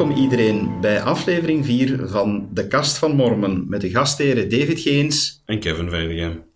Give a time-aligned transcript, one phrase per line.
[0.00, 5.42] welkom iedereen bij aflevering 4 van De Kast van Mormen met de gastheren David Geens
[5.46, 6.49] en Kevin Verdegem.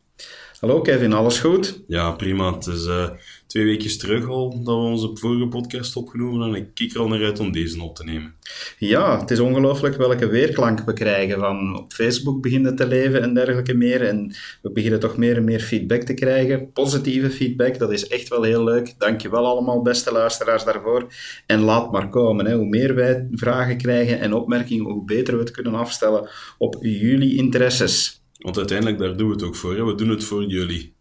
[0.65, 1.83] Hallo Kevin, alles goed?
[1.87, 2.55] Ja, prima.
[2.55, 3.09] Het is uh,
[3.47, 7.09] twee weken terug al dat we onze vorige podcast opgenomen en ik kijk er al
[7.09, 8.35] naar uit om deze op te nemen.
[8.79, 13.35] Ja, het is ongelooflijk welke weerklank we krijgen van op Facebook beginnen te leven en
[13.35, 14.03] dergelijke meer.
[14.03, 16.73] En we beginnen toch meer en meer feedback te krijgen.
[16.73, 18.95] Positieve feedback, dat is echt wel heel leuk.
[18.99, 21.07] Dankjewel allemaal, beste luisteraars, daarvoor.
[21.47, 22.47] En laat maar komen.
[22.47, 22.55] Hè.
[22.55, 26.29] Hoe meer wij vragen krijgen en opmerkingen, hoe beter we het kunnen afstellen
[26.59, 28.23] op jullie interesses.
[28.45, 29.75] Want uiteindelijk, daar doen we het ook voor.
[29.75, 29.85] Hè?
[29.85, 30.95] We doen het voor jullie.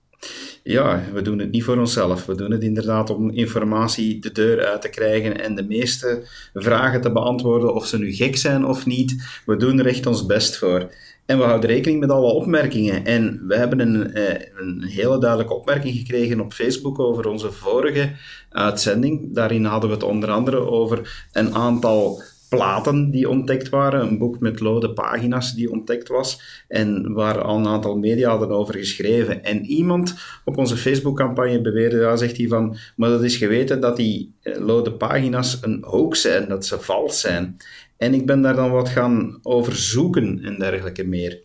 [0.64, 2.26] Ja, we doen het niet voor onszelf.
[2.26, 7.02] We doen het inderdaad om informatie de deur uit te krijgen en de meeste vragen
[7.02, 9.42] te beantwoorden, of ze nu gek zijn of niet.
[9.46, 10.92] We doen er echt ons best voor.
[11.26, 13.06] En we houden rekening met alle opmerkingen.
[13.06, 18.12] En we hebben een, eh, een hele duidelijke opmerking gekregen op Facebook over onze vorige
[18.50, 19.34] uitzending.
[19.34, 22.22] Daarin hadden we het onder andere over een aantal
[22.56, 27.58] platen die ontdekt waren, een boek met lode pagina's die ontdekt was en waar al
[27.58, 29.44] een aantal media hadden over geschreven.
[29.44, 30.16] En iemand
[30.46, 34.60] op onze Facebook-campagne beweerde, daar zegt hij van, maar dat is geweten dat die eh,
[34.60, 37.58] lode pagina's een hoax zijn, dat ze vals zijn.
[37.98, 41.40] En ik ben daar dan wat gaan overzoeken en dergelijke meer.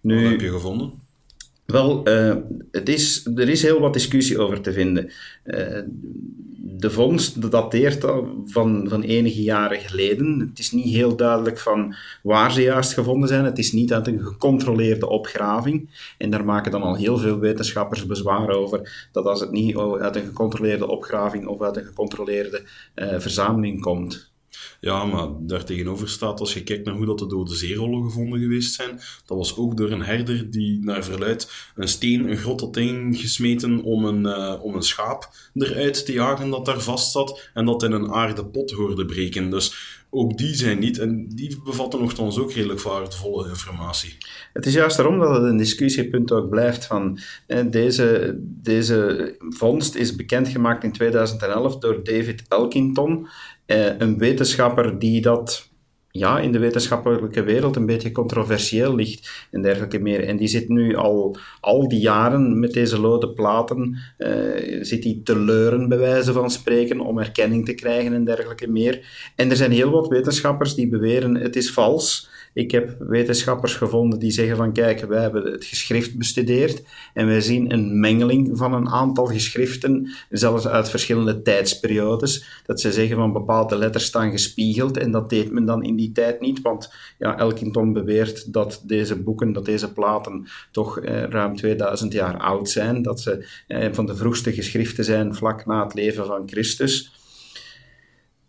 [0.00, 1.01] Nu, wat heb je gevonden?
[1.66, 2.36] Wel, uh,
[2.70, 5.10] het is, er is heel wat discussie over te vinden.
[5.44, 5.78] Uh,
[6.82, 8.04] de vondst dateert
[8.44, 10.38] van, van enige jaren geleden.
[10.38, 13.44] Het is niet heel duidelijk van waar ze juist gevonden zijn.
[13.44, 15.90] Het is niet uit een gecontroleerde opgraving.
[16.18, 20.16] En daar maken dan al heel veel wetenschappers bezwaar over dat als het niet uit
[20.16, 22.62] een gecontroleerde opgraving of uit een gecontroleerde
[22.94, 24.31] uh, verzameling komt.
[24.84, 28.74] Ja, maar daartegenover staat, als je kijkt naar hoe dat de dode zeerollen gevonden geweest
[28.74, 32.76] zijn, dat was ook door een herder die naar verluid een steen een grot had
[32.76, 37.64] ingesmeten om een, uh, om een schaap eruit te jagen dat daar vast zat en
[37.64, 39.50] dat in een aarde pot hoorde breken.
[39.50, 44.16] Dus ook die zijn niet, en die bevatten nogthans ook redelijk waardevolle informatie.
[44.52, 49.94] Het is juist daarom dat het een discussiepunt ook blijft van eh, deze, deze vondst
[49.94, 53.28] is bekendgemaakt in 2011 door David Elkington, eh,
[53.66, 55.70] een wetenschapper die dat
[56.14, 60.24] ja, in de wetenschappelijke wereld een beetje controversieel ligt en dergelijke meer.
[60.24, 64.28] En die zit nu al, al die jaren met deze lode platen, uh,
[64.84, 69.06] zit hij te leuren bij wijze van spreken om erkenning te krijgen en dergelijke meer.
[69.36, 72.30] En er zijn heel wat wetenschappers die beweren het is vals.
[72.54, 76.82] Ik heb wetenschappers gevonden die zeggen van kijk, wij hebben het geschrift bestudeerd
[77.14, 82.62] en wij zien een mengeling van een aantal geschriften, zelfs uit verschillende tijdsperiodes.
[82.66, 86.01] Dat ze zeggen van bepaalde letters staan gespiegeld en dat deed men dan in die
[86.10, 91.56] tijd niet, want ja, Elkington beweert dat deze boeken, dat deze platen toch eh, ruim
[91.56, 95.94] 2000 jaar oud zijn, dat ze eh, van de vroegste geschriften zijn vlak na het
[95.94, 97.20] leven van Christus.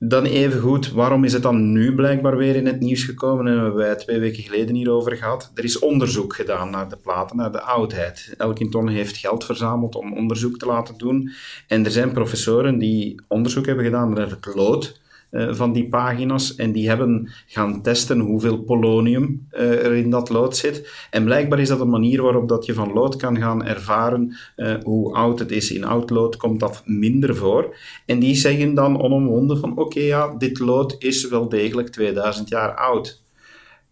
[0.06, 3.48] Dan even goed, waarom is het dan nu blijkbaar weer in het nieuws gekomen?
[3.48, 5.52] En hebben wij twee weken geleden hierover gehad.
[5.56, 8.34] Er is onderzoek gedaan naar de platen, naar de oudheid.
[8.38, 11.32] Elkington heeft geld verzameld om onderzoek te laten doen.
[11.68, 15.02] En er zijn professoren die onderzoek hebben gedaan naar het lood
[15.34, 16.56] van die pagina's.
[16.56, 21.08] En die hebben gaan testen hoeveel polonium uh, er in dat lood zit.
[21.10, 24.76] En blijkbaar is dat een manier waarop dat je van lood kan gaan ervaren uh,
[24.84, 25.72] hoe oud het is.
[25.72, 27.76] In oud lood komt dat minder voor.
[28.06, 32.76] En die zeggen dan onomwonden van oké ja, dit lood is wel degelijk 2000 jaar
[32.76, 33.23] oud.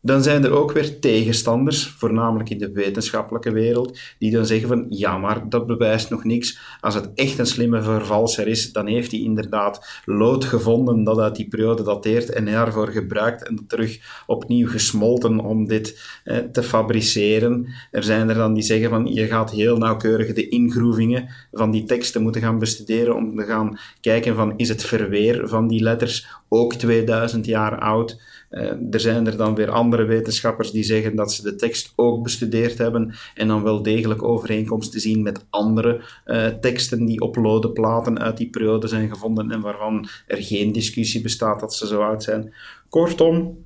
[0.02, 4.86] Dan zijn er ook weer tegenstanders, voornamelijk in de wetenschappelijke wereld, die dan zeggen van
[4.90, 6.60] ja, maar dat bewijst nog niks.
[6.80, 11.36] Als het echt een slimme vervalser is, dan heeft hij inderdaad lood gevonden dat uit
[11.36, 17.68] die periode dateert en daarvoor gebruikt en terug opnieuw gesmolten om dit eh, te fabriceren.
[17.92, 21.84] Er zijn er dan die zeggen van je gaat heel nauwkeurig de ingroevingen van die
[21.84, 26.28] teksten moeten gaan bestuderen om te gaan kijken van is het verweer van die letters
[26.50, 28.22] ook 2000 jaar oud.
[28.52, 32.24] Uh, er zijn er dan weer andere wetenschappers die zeggen dat ze de tekst ook
[32.24, 37.72] bestudeerd hebben en dan wel degelijk overeenkomsten zien met andere uh, teksten die op lode
[37.72, 42.02] platen uit die periode zijn gevonden en waarvan er geen discussie bestaat dat ze zo
[42.02, 42.54] oud zijn.
[42.90, 43.58] Kortom,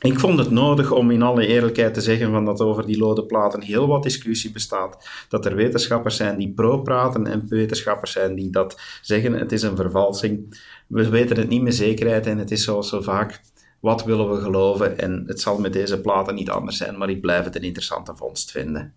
[0.00, 3.26] ik vond het nodig om in alle eerlijkheid te zeggen van dat over die lode
[3.26, 5.08] platen heel wat discussie bestaat.
[5.28, 9.32] Dat er wetenschappers zijn die pro-praten en wetenschappers zijn die dat zeggen.
[9.32, 10.62] Het is een vervalsing.
[10.86, 13.40] We weten het niet met zekerheid en het is zoals zo vaak
[13.80, 14.98] wat willen we geloven?
[14.98, 18.16] En het zal met deze platen niet anders zijn, maar ik blijf het een interessante
[18.16, 18.94] vondst vinden.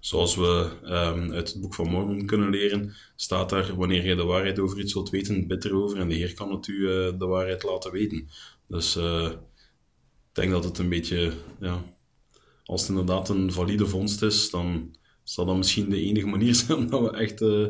[0.00, 4.24] Zoals we um, uit het boek van Mormon kunnen leren, staat daar, wanneer je de
[4.24, 6.88] waarheid over iets wilt weten, bid erover en de Heer kan het u uh,
[7.18, 8.28] de waarheid laten weten.
[8.68, 9.30] Dus uh,
[10.28, 11.84] ik denk dat het een beetje, ja,
[12.64, 16.88] als het inderdaad een valide vondst is, dan zal dat misschien de enige manier zijn
[16.88, 17.66] dat we echt uh,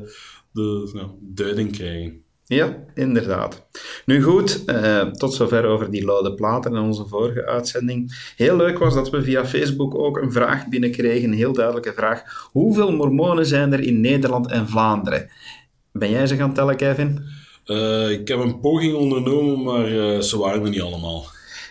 [0.52, 2.24] de duiding krijgen.
[2.48, 3.66] Ja, inderdaad.
[4.04, 8.32] Nu goed, uh, tot zover over die lode platen en onze vorige uitzending.
[8.36, 12.48] Heel leuk was dat we via Facebook ook een vraag binnenkregen, een heel duidelijke vraag.
[12.52, 15.30] Hoeveel mormonen zijn er in Nederland en Vlaanderen?
[15.92, 17.24] Ben jij ze gaan tellen, Kevin?
[17.66, 21.26] Uh, ik heb een poging ondernomen, maar uh, ze waren er niet allemaal.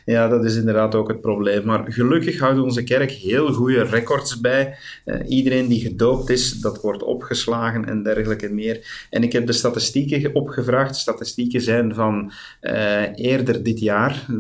[0.06, 1.66] Ja, dat is inderdaad ook het probleem.
[1.66, 4.78] Maar gelukkig houdt onze kerk heel goede records bij.
[5.06, 9.08] Uh, iedereen die gedoopt is, dat wordt opgeslagen en dergelijke meer.
[9.10, 10.96] En ik heb de statistieken opgevraagd.
[10.96, 12.32] Statistieken zijn van
[12.62, 14.40] uh, eerder dit jaar, uh,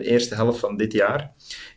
[0.00, 1.30] eerste helft van dit jaar.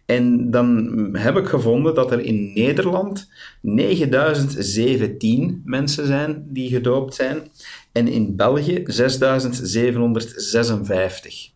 [0.05, 3.29] En dan heb ik gevonden dat er in Nederland
[3.61, 7.47] 9017 mensen zijn die gedoopt zijn.
[7.91, 11.48] En in België 6756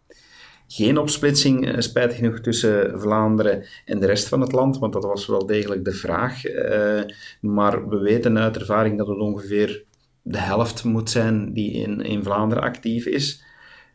[0.75, 5.03] geen opsplitsing, uh, spijtig genoeg, tussen Vlaanderen en de rest van het land, want dat
[5.03, 6.45] was wel degelijk de vraag.
[6.45, 7.01] Uh,
[7.41, 9.83] maar we weten uit ervaring dat het ongeveer
[10.21, 13.43] de helft moet zijn die in, in Vlaanderen actief is.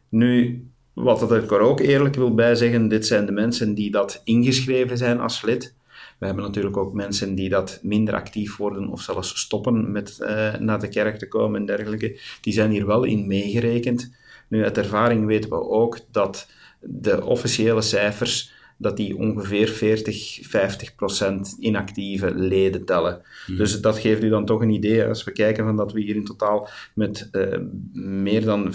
[0.09, 4.21] Nu, wat ik er ook eerlijk wil bij zeggen, dit zijn de mensen die dat
[4.25, 5.75] ingeschreven zijn als lid.
[6.19, 10.55] We hebben natuurlijk ook mensen die dat minder actief worden of zelfs stoppen met uh,
[10.55, 12.19] naar de kerk te komen en dergelijke.
[12.41, 14.13] Die zijn hier wel in meegerekend.
[14.49, 16.49] Nu, uit ervaring weten we ook dat
[16.81, 23.23] de officiële cijfers dat die ongeveer 40, 50 procent inactieve leden tellen.
[23.47, 23.57] Hmm.
[23.57, 26.15] Dus dat geeft u dan toch een idee, als we kijken van dat we hier
[26.15, 27.59] in totaal met uh,
[27.93, 28.73] meer dan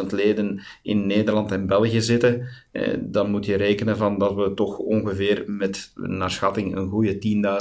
[0.00, 4.54] 15.000 leden in Nederland en België zitten, uh, dan moet je rekenen van dat we
[4.54, 7.14] toch ongeveer met, naar schatting, een goede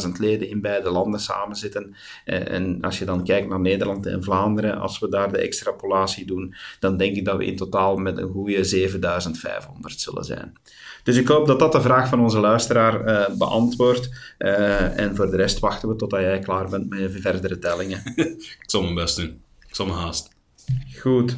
[0.06, 1.96] 10.000 leden in beide landen samen zitten.
[2.26, 6.26] Uh, en als je dan kijkt naar Nederland en Vlaanderen, als we daar de extrapolatie
[6.26, 9.00] doen, dan denk ik dat we in totaal met een goede 7.500
[9.82, 10.54] zullen zijn.
[11.04, 14.10] Dus ik hoop dat dat de vraag van onze luisteraar uh, beantwoordt.
[14.40, 18.02] Uh, en voor de rest wachten we totdat jij klaar bent met je verdere tellingen.
[18.16, 19.42] ik zal mijn best doen.
[19.68, 20.30] Ik zal me haast.
[21.00, 21.38] Goed.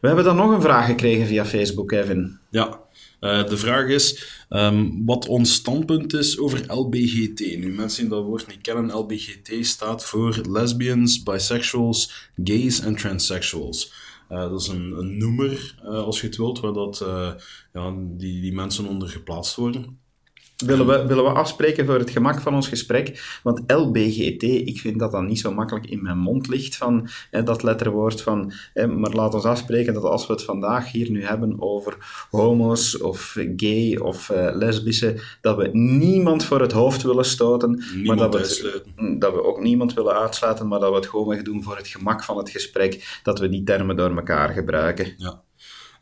[0.00, 2.38] We hebben dan nog een vraag gekregen via Facebook, Kevin.
[2.50, 2.80] Ja,
[3.20, 7.40] uh, de vraag is um, wat ons standpunt is over LBGT.
[7.40, 13.92] Nu, mensen die dat woord niet kennen, LBGT staat voor lesbians, bisexuals, gays en transsexuals.
[14.32, 17.32] Uh, dat is een, een noemer, uh, als je het wilt, waar dat, uh,
[17.72, 20.00] ja, die, die mensen onder geplaatst worden.
[20.56, 23.38] Willen we, willen we afspreken voor het gemak van ons gesprek?
[23.42, 27.08] Want LBGT, ik vind dat dan niet zo makkelijk in mijn mond ligt van
[27.44, 28.52] dat letterwoord van.
[28.74, 33.36] maar laat ons afspreken dat als we het vandaag hier nu hebben over homo's of
[33.56, 37.84] gay of uh, lesbische, dat we niemand voor het hoofd willen stoten.
[37.94, 41.42] Niemand maar dat we, dat we ook niemand willen uitsluiten, maar dat we het gewoon
[41.42, 45.14] doen voor het gemak van het gesprek, dat we die termen door elkaar gebruiken.
[45.16, 45.42] Ja.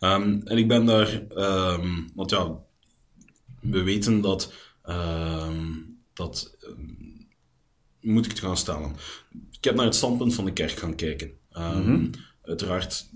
[0.01, 2.69] Um, en ik ben daar, um, want ja
[3.61, 4.53] we weten dat,
[4.87, 5.49] uh,
[6.13, 6.71] dat uh,
[8.01, 8.97] moet ik het gaan stellen.
[9.51, 11.31] Ik heb naar het standpunt van de kerk gaan kijken.
[11.57, 12.11] Um, mm -hmm.
[12.43, 13.09] Uiteraard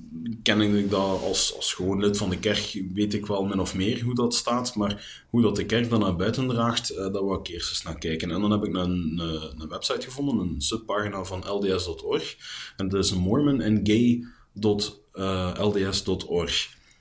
[0.42, 3.74] ken ik dat als, als gewoon lid van de kerk, weet ik wel min of
[3.74, 7.12] meer hoe dat staat, maar hoe dat de kerk dan naar buiten draagt, uh, daar
[7.12, 8.30] wil ik eerst eens naar kijken.
[8.30, 12.36] En dan heb ik een, een, een website gevonden, een subpagina van lds.org,
[12.76, 14.42] en dat is mormon and gay.lds.org.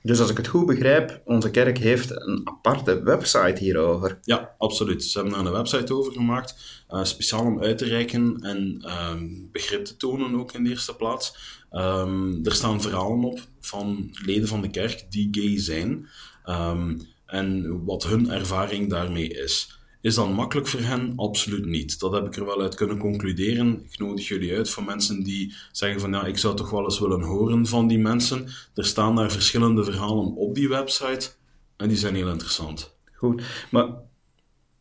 [0.06, 4.18] Dus als ik het goed begrijp, onze kerk heeft een aparte website hierover.
[4.22, 5.04] Ja, absoluut.
[5.04, 9.48] Ze hebben daar een website over gemaakt, uh, speciaal om uit te reiken en um,
[9.52, 11.36] begrip te tonen ook in de eerste plaats.
[11.72, 16.08] Um, er staan verhalen op van leden van de kerk die gay zijn
[16.46, 19.78] um, en wat hun ervaring daarmee is.
[20.04, 21.12] Is dat makkelijk voor hen?
[21.16, 21.98] Absoluut niet.
[21.98, 23.84] Dat heb ik er wel uit kunnen concluderen.
[23.90, 26.98] Ik nodig jullie uit voor mensen die zeggen van ja, ik zou toch wel eens
[26.98, 28.48] willen horen van die mensen.
[28.74, 31.30] Er staan daar verschillende verhalen op die website
[31.76, 32.96] en die zijn heel interessant.
[33.14, 33.88] Goed, maar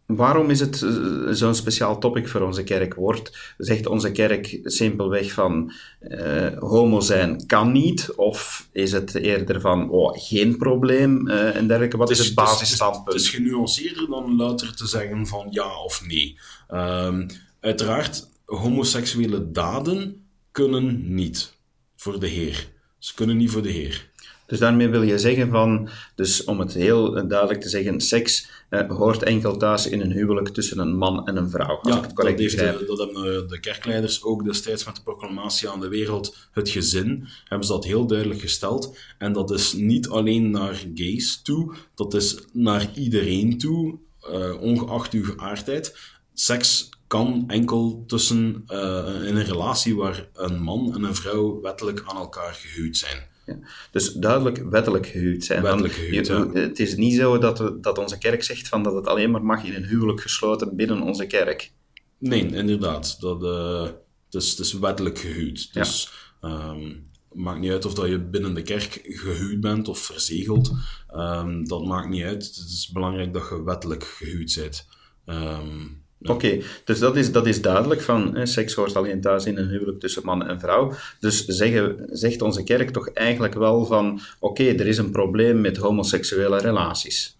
[0.05, 0.85] Waarom is het
[1.29, 2.93] zo'n speciaal topic voor onze kerk?
[2.93, 8.11] Wordt, zegt onze kerk simpelweg van uh, homo zijn kan niet?
[8.15, 11.97] Of is het eerder van oh, geen probleem uh, en dergelijke?
[11.97, 13.07] Wat is, is het basisstandpunt?
[13.07, 16.39] Het is, het is genuanceerder dan louter te zeggen van ja of nee.
[16.73, 17.27] Um,
[17.59, 21.53] uiteraard, homoseksuele daden kunnen niet
[21.95, 22.71] voor de Heer.
[22.97, 24.11] Ze kunnen niet voor de Heer.
[24.53, 28.89] Dus daarmee wil je zeggen van, dus om het heel duidelijk te zeggen, seks eh,
[28.89, 31.79] hoort enkel thuis in een huwelijk tussen een man en een vrouw.
[31.81, 35.87] ja, dat, heeft de, dat hebben de kerkleiders ook destijds met de proclamatie aan de
[35.87, 38.97] wereld, het gezin, hebben ze dat heel duidelijk gesteld.
[39.17, 43.97] En dat is niet alleen naar gays toe, dat is naar iedereen toe,
[44.31, 45.97] uh, ongeacht uw geaardheid.
[46.33, 52.03] Seks kan enkel tussen uh, in een relatie waar een man en een vrouw wettelijk
[52.05, 53.31] aan elkaar gehuwd zijn.
[53.45, 53.59] Ja.
[53.91, 55.61] Dus duidelijk wettelijk gehuwd zijn.
[55.61, 56.49] Wettelijk gehuwd, ja.
[56.51, 59.43] Het is niet zo dat, we, dat onze kerk zegt van dat het alleen maar
[59.43, 61.71] mag in een huwelijk gesloten binnen onze kerk.
[62.17, 63.19] Nee, inderdaad.
[63.19, 63.81] Dat, uh,
[64.25, 65.73] het, is, het is wettelijk gehuwd.
[65.73, 66.11] Dus
[66.45, 70.71] Um, maakt niet uit of dat je binnen de kerk gehuwd bent of verzegeld.
[71.15, 72.45] Um, dat maakt niet uit.
[72.45, 74.87] Het is belangrijk dat je wettelijk gehuwd bent.
[75.25, 79.57] Um, Oké, dus dat is, dat is duidelijk van hè, seks hoort alleen thuis in
[79.57, 80.93] een huwelijk tussen man en vrouw.
[81.19, 85.77] Dus zeggen, zegt onze kerk toch eigenlijk wel van oké, er is een probleem met
[85.77, 87.37] homoseksuele relaties.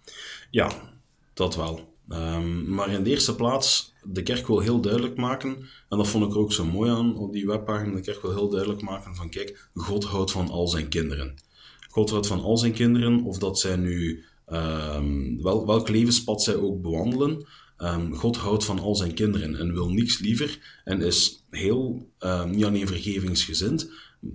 [0.50, 0.70] Ja,
[1.34, 1.92] dat wel.
[2.08, 5.50] Um, maar in de eerste plaats, de kerk wil heel duidelijk maken,
[5.88, 8.48] en dat vond ik ook zo mooi aan op die webpagina, de kerk wil heel
[8.48, 11.34] duidelijk maken van kijk, God houdt van al zijn kinderen.
[11.88, 16.56] God houdt van al zijn kinderen, of dat zij nu, um, wel, welk levenspad zij
[16.56, 17.46] ook bewandelen,
[17.78, 22.50] Um, God houdt van al zijn kinderen en wil niks liever en is heel, um,
[22.50, 23.90] niet alleen vergevingsgezind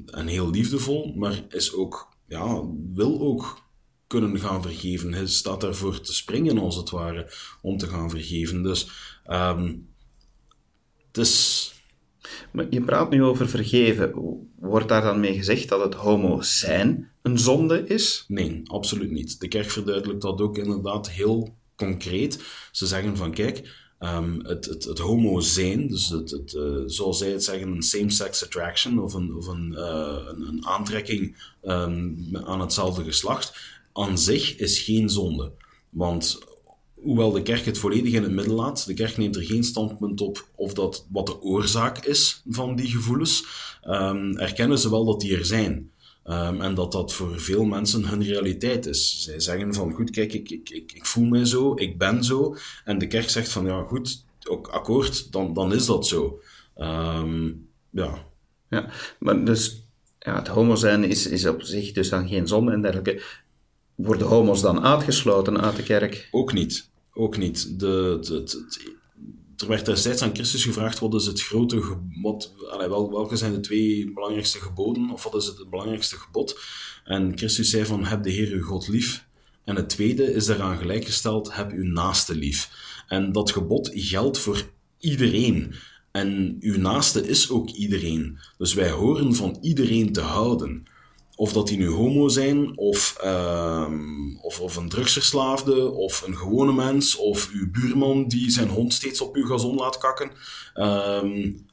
[0.05, 3.67] en heel liefdevol, maar is ook, ja, wil ook
[4.07, 5.13] kunnen gaan vergeven.
[5.13, 7.31] Hij staat daarvoor te springen, als het ware,
[7.61, 8.63] om te gaan vergeven.
[8.63, 8.89] Dus
[9.27, 9.89] um,
[11.07, 11.73] het is...
[12.51, 14.13] Maar je praat nu over vergeven.
[14.55, 18.25] Wordt daar dan mee gezegd dat het homo zijn een zonde is?
[18.27, 19.39] Nee, absoluut niet.
[19.39, 22.43] De kerk verduidelijkt dat ook inderdaad heel concreet.
[22.71, 27.31] Ze zeggen van kijk, um, het, het, homo zijn, dus het, het uh, zoals zij
[27.31, 32.59] het zeggen, een same-sex attraction of een, of een, uh, een, een aantrekking um, aan
[32.59, 33.59] hetzelfde geslacht,
[33.93, 35.51] aan zich is geen zonde.
[35.89, 36.39] Want
[36.93, 40.21] hoewel de kerk het volledig in het midden laat, de kerk neemt er geen standpunt
[40.21, 43.43] op of dat wat de oorzaak is van die gevoelens,
[43.87, 45.88] um, erkennen ze wel dat die er zijn.
[46.29, 49.23] Um, en dat dat voor veel mensen hun realiteit is.
[49.23, 52.55] Zij zeggen van, goed, kijk, ik, ik, ik, ik voel mij zo, ik ben zo.
[52.85, 56.41] En de kerk zegt van, ja, goed, ook akkoord, dan, dan is dat zo.
[56.77, 58.27] Um, ja.
[58.69, 59.83] Ja, maar dus
[60.19, 63.23] ja, het homo zijn is, is op zich dus dan geen zonde en dergelijke.
[63.95, 66.27] Worden homo's dan uitgesloten uit de kerk?
[66.31, 66.89] Ook niet.
[67.13, 67.79] Ook niet.
[67.79, 68.97] De, de, de,
[69.61, 73.59] er werd destijds aan Christus gevraagd wat is het grote gebod, wel, welke zijn de
[73.59, 76.59] twee belangrijkste geboden, of wat is het, belangrijkste gebod.
[77.03, 79.27] En Christus zei van, heb de Heer uw God lief.
[79.63, 82.69] En het tweede is daaraan gelijkgesteld, heb uw naaste lief.
[83.07, 85.73] En dat gebod geldt voor iedereen.
[86.11, 88.37] En uw naaste is ook iedereen.
[88.57, 90.87] Dus wij horen van iedereen te houden
[91.39, 93.87] of dat die nu homo zijn, of, uh,
[94.41, 99.21] of, of een drugsverslaafde, of een gewone mens, of uw buurman die zijn hond steeds
[99.21, 100.31] op uw gazon laat kakken.
[100.75, 101.65] Um,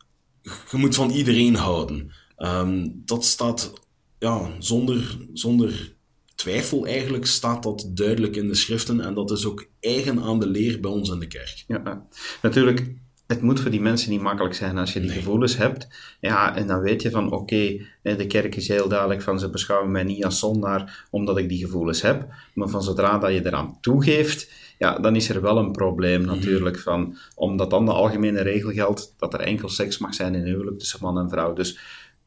[0.71, 2.13] je moet van iedereen houden.
[2.39, 3.73] Um, dat staat
[4.19, 5.95] ja, zonder, zonder
[6.35, 10.49] twijfel eigenlijk staat dat duidelijk in de schriften en dat is ook eigen aan de
[10.49, 11.65] leer bij ons in de kerk.
[11.67, 12.07] Ja,
[12.43, 12.95] natuurlijk
[13.27, 15.89] het moet voor die mensen niet makkelijk zijn als je die gevoelens hebt.
[16.21, 19.91] Ja, en dan weet je van oké, de kerk is heel duidelijk van ze beschouwen
[19.91, 22.27] mij niet als zondaar omdat ik die gevoelens heb.
[22.55, 26.35] Maar van zodra dat je eraan toegeeft, ja, dan is er wel een probleem mhm.
[26.35, 26.79] natuurlijk.
[26.79, 30.47] Van, omdat dan de algemene regel geldt dat er enkel seks mag zijn in een
[30.47, 31.53] huwelijk tussen man en vrouw.
[31.53, 31.79] Dus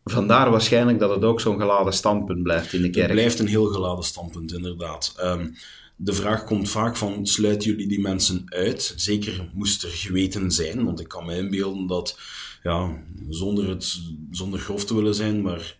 [0.04, 3.06] vandaar waarschijnlijk dat het ook zo'n geladen standpunt blijft in de kerk.
[3.06, 5.16] Het blijft een heel geladen standpunt, inderdaad.
[5.24, 5.56] Um,
[6.02, 8.94] de vraag komt vaak van, sluiten jullie die mensen uit?
[8.96, 12.20] Zeker moest er geweten zijn, want ik kan me inbeelden dat,
[12.64, 14.00] ja, zonder, het,
[14.32, 15.80] zonder grof te willen zijn, maar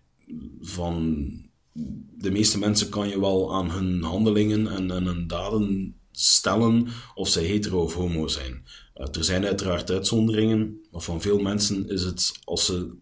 [0.62, 1.28] van
[2.18, 7.30] de meeste mensen kan je wel aan hun handelingen en, en hun daden stellen of
[7.30, 8.64] zij hetero of homo zijn.
[8.96, 12.98] Uh, er zijn uiteraard uitzonderingen, maar van veel mensen is het als ze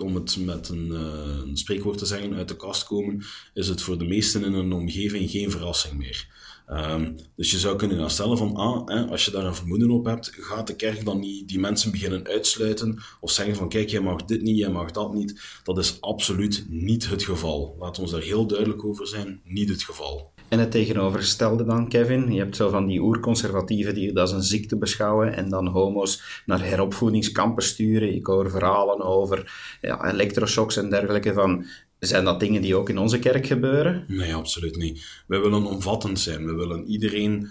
[0.00, 3.24] om het met een, uh, een, spreekwoord te zeggen, uit de kast komen,
[3.54, 6.36] is het voor de meesten in een omgeving geen verrassing meer.
[6.70, 9.90] Um, dus je zou kunnen gaan stellen van, ah, hè, als je daar een vermoeden
[9.90, 13.88] op hebt, gaat de kerk dan niet die mensen beginnen uitsluiten of zeggen van, kijk,
[13.88, 15.40] jij mag dit niet, jij mag dat niet.
[15.62, 17.76] Dat is absoluut niet het geval.
[17.78, 20.32] We ons daar heel duidelijk over zijn, niet het geval.
[20.48, 22.32] En het tegenovergestelde dan, Kevin.
[22.32, 26.42] Je hebt zo van die oerconservatieven die dat als een ziekte beschouwen en dan homo's
[26.46, 28.14] naar heropvoedingskampen sturen.
[28.14, 31.32] Ik hoor verhalen over ja, elektroshocks en dergelijke.
[31.32, 31.66] Van,
[31.98, 34.04] zijn dat dingen die ook in onze kerk gebeuren?
[34.06, 35.22] Nee, absoluut niet.
[35.26, 36.46] We willen omvattend zijn.
[36.46, 37.48] We willen iedereen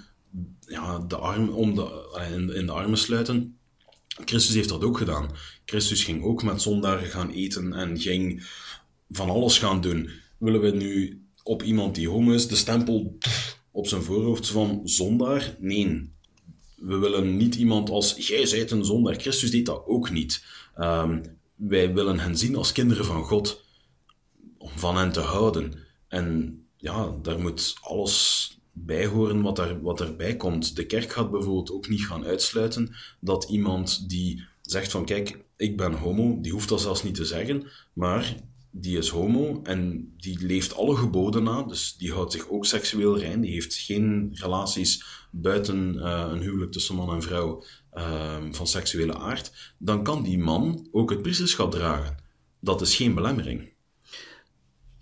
[0.60, 1.18] ja, de
[1.52, 1.70] om
[2.54, 3.58] in de armen sluiten.
[4.26, 5.30] Christus heeft dat ook gedaan.
[5.66, 8.48] Christus ging ook met zondaren gaan eten en ging
[9.10, 10.10] van alles gaan doen.
[10.38, 13.18] Willen we nu op iemand die homo is de stempel
[13.72, 15.56] op zijn voorhoofd van zondaar?
[15.60, 16.12] Nee.
[16.76, 19.16] We willen niet iemand als jij zijt een zondaar.
[19.16, 20.44] Christus deed dat ook niet.
[20.78, 21.22] Um,
[21.56, 23.64] wij willen hen zien als kinderen van God.
[24.58, 25.74] Om van hen te houden.
[26.08, 30.76] En ja, daar moet alles bij horen wat, er, wat erbij komt.
[30.76, 35.78] De kerk gaat bijvoorbeeld ook niet gaan uitsluiten dat iemand die zegt van kijk, ik
[35.78, 38.36] ben homo, die hoeft dat zelfs niet te zeggen, maar
[38.82, 43.18] die is homo en die leeft alle geboden na, dus die houdt zich ook seksueel
[43.18, 48.68] rein, die heeft geen relaties buiten uh, een huwelijk tussen man en vrouw uh, van
[48.68, 52.26] seksuele aard, dan kan die man ook het priesterschap dragen.
[52.60, 53.76] dat is geen belemmering.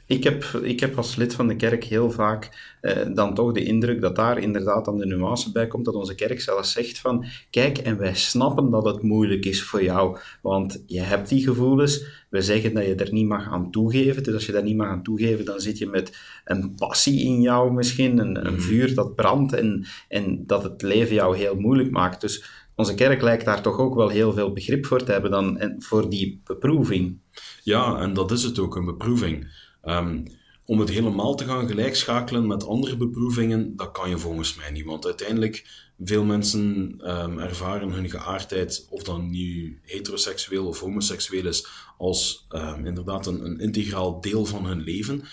[0.08, 3.64] Ik heb, ik heb als lid van de kerk heel vaak eh, dan toch de
[3.64, 7.26] indruk dat daar inderdaad dan de nuance bij komt, dat onze kerk zelfs zegt van,
[7.50, 12.06] kijk, en wij snappen dat het moeilijk is voor jou, want je hebt die gevoelens,
[12.30, 14.88] we zeggen dat je er niet mag aan toegeven, dus als je daar niet mag
[14.88, 18.62] aan toegeven, dan zit je met een passie in jou misschien, een, een mhm.
[18.62, 22.22] vuur dat brandt en, en dat het leven jou heel moeilijk maakt.
[22.22, 22.44] Dus
[22.76, 25.82] onze kerk lijkt daar toch ook wel heel veel begrip voor te hebben dan, en
[25.82, 27.18] voor die beproeving.
[27.64, 29.48] Ja, en dat is het ook, een beproeving.
[29.86, 30.26] Ehm,
[30.66, 34.86] om het helemaal te gaan gelijkschakelen met andere beproevingen, dat kan je volgens mij niet.
[34.86, 36.62] Want uiteindelijk, veel mensen
[37.04, 43.46] um, ervaren hun geaardheid, of dan nu heteroseksueel of homoseksueel is, als um, inderdaad een,
[43.46, 45.24] een, integraal deel van hun leven.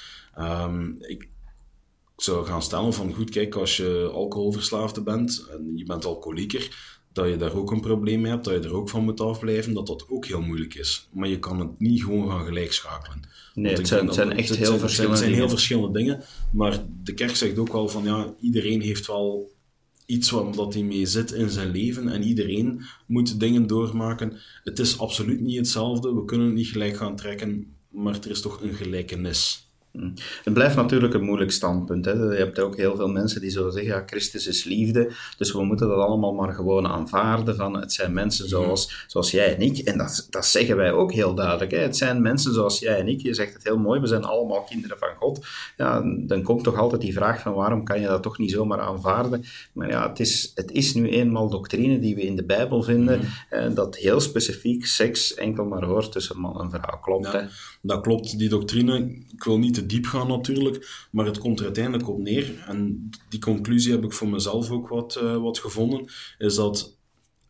[1.00, 1.28] ik
[2.16, 7.28] zou gaan stellen van, goed, kijk, als je alcoholverslaafde bent en je bent alcoholieker, dat
[7.28, 9.86] je daar ook een probleem mee hebt, dat je er ook van moet afblijven, dat
[9.86, 11.08] dat ook heel moeilijk is.
[11.12, 13.22] Maar je kan het niet gewoon gaan gelijkschakelen.
[13.54, 17.36] Nee, het zijn, zijn echt heel verschillende Het zijn heel verschillende dingen, maar de kerk
[17.36, 19.50] zegt ook wel van, ja, iedereen heeft wel
[20.06, 24.38] iets wat hij mee zit in zijn leven en iedereen moet dingen doormaken.
[24.64, 28.40] Het is absoluut niet hetzelfde, we kunnen het niet gelijk gaan trekken, maar er is
[28.40, 29.71] toch een gelijkenis.
[29.92, 30.10] Hm.
[30.44, 32.04] Het blijft natuurlijk een moeilijk standpunt.
[32.04, 32.12] Hè.
[32.12, 35.64] Je hebt ook heel veel mensen die zullen zeggen, ja, Christus is liefde, dus we
[35.64, 39.78] moeten dat allemaal maar gewoon aanvaarden van het zijn mensen zoals, zoals jij en ik.
[39.78, 41.70] En dat, dat zeggen wij ook heel duidelijk.
[41.70, 41.78] Hè.
[41.78, 43.20] Het zijn mensen zoals jij en ik.
[43.20, 45.46] Je zegt het heel mooi, we zijn allemaal kinderen van God.
[45.76, 48.80] Ja, dan komt toch altijd die vraag van waarom kan je dat toch niet zomaar
[48.80, 49.44] aanvaarden?
[49.72, 53.20] Maar ja, het is, het is nu eenmaal doctrine die we in de Bijbel vinden,
[53.50, 53.74] mm.
[53.74, 56.98] dat heel specifiek seks enkel maar hoort tussen man en vrouw.
[56.98, 57.40] Klopt, hè?
[57.82, 58.98] Dat klopt, die doctrine.
[59.32, 62.64] Ik wil niet diep gaan natuurlijk, maar het komt er uiteindelijk op neer.
[62.66, 66.96] En die conclusie heb ik voor mezelf ook wat, uh, wat gevonden, is dat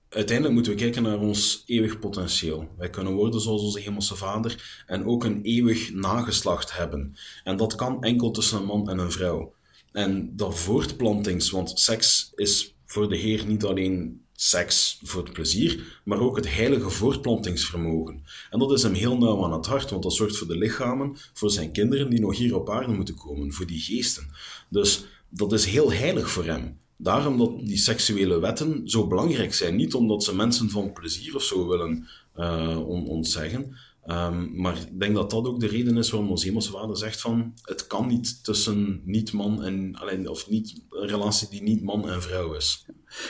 [0.08, 2.68] uiteindelijk moeten we kijken naar ons eeuwig potentieel.
[2.78, 7.16] Wij kunnen worden zoals onze hemelse vader en ook een eeuwig nageslacht hebben.
[7.44, 9.54] En dat kan enkel tussen een man en een vrouw.
[9.92, 16.00] En dat voortplantings, want seks is voor de Heer niet alleen seks voor het plezier,
[16.05, 18.24] maar ook het heilige voortplantingsvermogen.
[18.50, 21.16] En dat is hem heel nauw aan het hart, want dat zorgt voor de lichamen,
[21.33, 24.31] voor zijn kinderen die nog hier op aarde moeten komen, voor die geesten.
[24.68, 26.78] Dus dat is heel heilig voor hem.
[26.96, 29.76] Daarom dat die seksuele wetten zo belangrijk zijn.
[29.76, 35.14] Niet omdat ze mensen van plezier of zo willen uh, ontzeggen, Um, maar ik denk
[35.14, 39.00] dat dat ook de reden is waarom hemelse vader zegt van het kan niet tussen
[39.04, 42.86] niet-man en alleen, of niet, een relatie die niet man en vrouw is.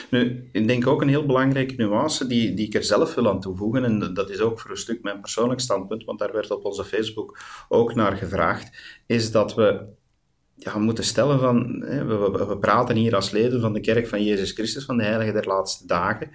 [0.09, 3.39] Nu, ik denk ook een heel belangrijke nuance die, die ik er zelf wil aan
[3.39, 6.65] toevoegen, en dat is ook voor een stuk mijn persoonlijk standpunt, want daar werd op
[6.65, 9.85] onze Facebook ook naar gevraagd, is dat we
[10.55, 14.51] ja, moeten stellen van, we, we praten hier als leden van de kerk van Jezus
[14.51, 16.31] Christus, van de Heilige der Laatste Dagen,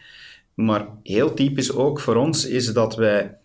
[0.55, 3.39] maar heel typisch ook voor ons is dat wij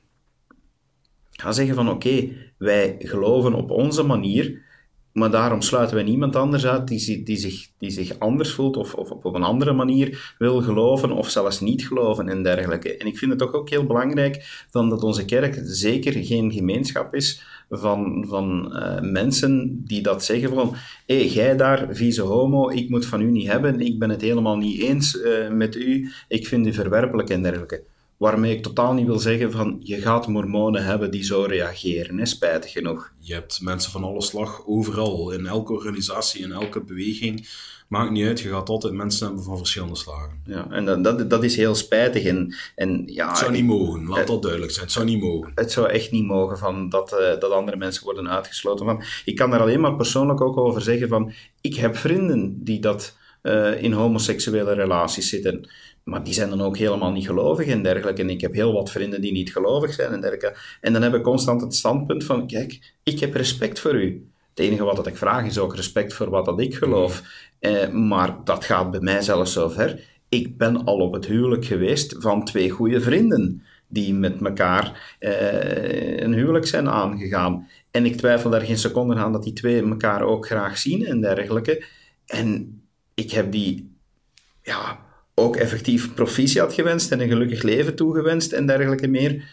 [1.44, 4.62] gaan zeggen van oké, wij geloven op onze manier,
[5.14, 8.94] maar daarom sluiten wij niemand anders uit die, die, zich, die zich anders voelt of,
[8.94, 12.98] of op een andere manier wil geloven of zelfs niet geloven en dergelijke.
[12.98, 17.16] En ik vind het toch ook heel belangrijk dan dat onze kerk zeker geen gemeenschap
[17.16, 20.76] is van, van uh, mensen die dat zeggen van
[21.06, 24.22] hé, hey, jij daar, vieze homo, ik moet van u niet hebben, ik ben het
[24.22, 27.84] helemaal niet eens uh, met u, ik vind u verwerpelijk en dergelijke.
[28.18, 32.26] Waarmee ik totaal niet wil zeggen van je gaat mormonen hebben die zo reageren, hè,
[32.26, 33.12] spijtig genoeg.
[33.20, 37.48] Je hebt mensen van alle slag overal, in elke organisatie, in elke beweging.
[37.88, 40.42] Maakt niet uit, je gaat altijd mensen hebben van verschillende slagen.
[40.46, 42.24] Ja, en dat, dat, dat is heel spijtig.
[42.24, 44.86] En, en, ja, het zou niet mogen, laat dat duidelijk zijn.
[44.86, 45.52] Het zou niet mogen.
[45.56, 48.86] Het zou echt niet mogen van dat, uh, dat andere mensen worden uitgesloten.
[48.86, 49.04] Van.
[49.26, 53.18] Ik kan daar alleen maar persoonlijk ook over zeggen van ik heb vrienden die dat
[53.44, 55.70] uh, in homoseksuele relaties zitten.
[56.04, 58.22] Maar die zijn dan ook helemaal niet gelovig en dergelijke.
[58.22, 60.58] En ik heb heel wat vrienden die niet gelovig zijn en dergelijke.
[60.82, 64.28] En dan heb ik constant het standpunt van, kijk, ik heb respect voor u.
[64.50, 67.24] Het enige wat ik vraag is ook respect voor wat dat ik geloof.
[67.60, 70.00] Eh, maar dat gaat bij mij zelfs zo ver.
[70.30, 76.18] Ik ben al op het huwelijk geweest van twee goede vrienden die met elkaar eh,
[76.18, 77.68] een huwelijk zijn aangegaan.
[77.92, 81.22] En ik twijfel daar geen seconde aan dat die twee elkaar ook graag zien en
[81.22, 81.84] dergelijke.
[82.26, 82.82] En
[83.14, 83.98] ik heb die
[84.62, 85.00] ja,
[85.36, 89.44] ook effectief proficiat gewenst en een gelukkig leven toegewenst en dergelijke meer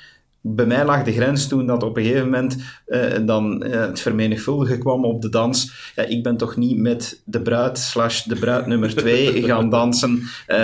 [0.42, 4.00] bij mij lag de grens toen dat op een gegeven moment uh, dan uh, het
[4.00, 5.92] vermenigvuldigen kwam op de dans.
[5.94, 10.18] Ja, ik ben toch niet met de bruid slash de bruid nummer twee gaan dansen.
[10.48, 10.58] Uh,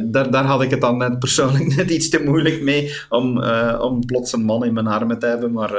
[0.00, 3.42] daar, daar had ik het dan net persoonlijk net iets te moeilijk mee om,
[3.78, 5.52] om plots een man in mijn armen te hebben.
[5.52, 5.72] Maar,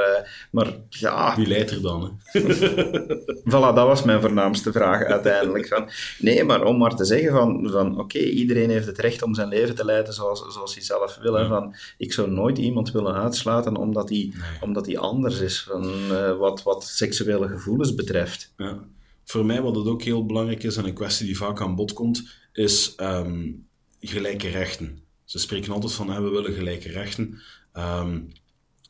[0.51, 1.35] maar ja...
[1.35, 2.19] Wie leidt er dan?
[2.23, 2.41] Hè?
[3.51, 5.67] voilà, dat was mijn voornaamste vraag uiteindelijk.
[5.67, 9.35] Van, nee, maar om maar te zeggen van, van oké, iedereen heeft het recht om
[9.35, 11.33] zijn leven te leiden zoals, zoals hij zelf wil.
[11.33, 15.61] Hè, van, ik zou nooit iemand willen uit uitsluiten omdat hij, omdat hij anders is,
[15.61, 18.53] van, eh, wat, wat seksuele gevoelens betreft.
[18.57, 18.87] Ja.
[19.25, 21.93] Voor mij, wat het ook heel belangrijk is en een kwestie die vaak aan bod
[21.93, 23.51] komt, is ehm,
[23.99, 25.01] gelijke rechten.
[25.23, 27.41] Ze spreken altijd van, we willen gelijke rechten.
[27.73, 28.19] Ehm,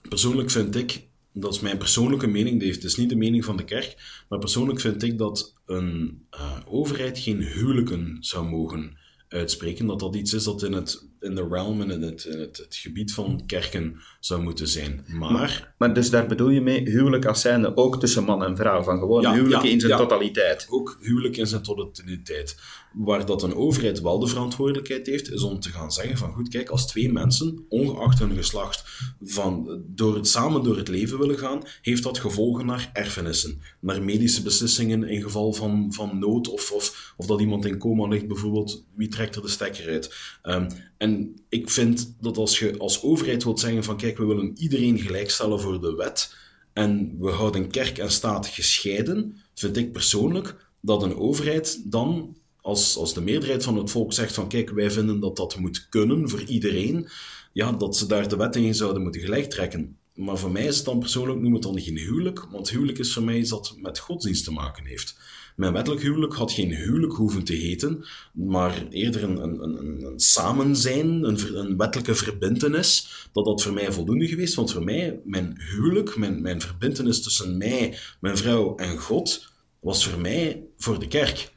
[0.10, 3.64] persoonlijk vind ik, dat is mijn persoonlijke mening, het is niet de mening van de
[3.64, 10.00] kerk, maar persoonlijk vind ik dat een uh, overheid geen huwelijken zou mogen uitspreken, dat
[10.00, 12.76] dat iets is dat in het in de realm en in het, in het, het,
[12.76, 15.06] gebied van kerken zou moeten zijn.
[15.08, 18.84] Maar, maar, dus daar bedoel je mee huwelijk als zijnde ook tussen man en vrouw,
[18.84, 20.68] van gewoon ja, huwelijk in zijn ja, totaliteit.
[20.70, 22.58] Ook huwelijk in zijn totaliteit.
[22.94, 26.50] Waar dat een overheid wel de verantwoordelijkheid heeft, is om te gaan zeggen van goed,
[26.50, 28.84] kijk, als twee mensen, ongeacht hun geslacht,
[29.22, 34.04] van, door het, samen door het leven willen gaan, heeft dat gevolgen naar erfenissen, naar
[34.04, 38.28] medische beslissingen in geval van, van nood of, of, of dat iemand in coma ligt
[38.28, 40.16] bijvoorbeeld, wie trekt er de stekker uit?
[40.44, 44.58] Um, en ik vind dat als je als overheid wilt zeggen van kijk, we willen
[44.58, 46.36] iedereen gelijkstellen voor de wet
[46.74, 52.98] en we houden kerk en staat gescheiden, vind ik persoonlijk dat een overheid dan, als,
[52.98, 56.30] als de meerderheid van het volk zegt van kijk, wij vinden dat dat moet kunnen
[56.30, 57.08] voor iedereen,
[57.54, 59.98] ja, dat ze daar de wet in zouden moeten gelijk trekken.
[60.16, 63.14] Maar voor mij is het dan persoonlijk, noem het dan geen huwelijk, want huwelijk is
[63.14, 65.18] voor mij iets dat met godsdienst te maken heeft.
[65.56, 70.20] Mijn wettelijk huwelijk had geen huwelijk hoeven te heten, maar eerder een, een, een, een
[70.20, 74.56] samenzijn, een, een wettelijke verbintenis, dat dat voor mij voldoende geweest.
[74.56, 80.08] Want voor mij, mijn huwelijk, mijn, mijn verbintenis tussen mij, mijn vrouw en God, was
[80.08, 81.53] voor mij voor de kerk.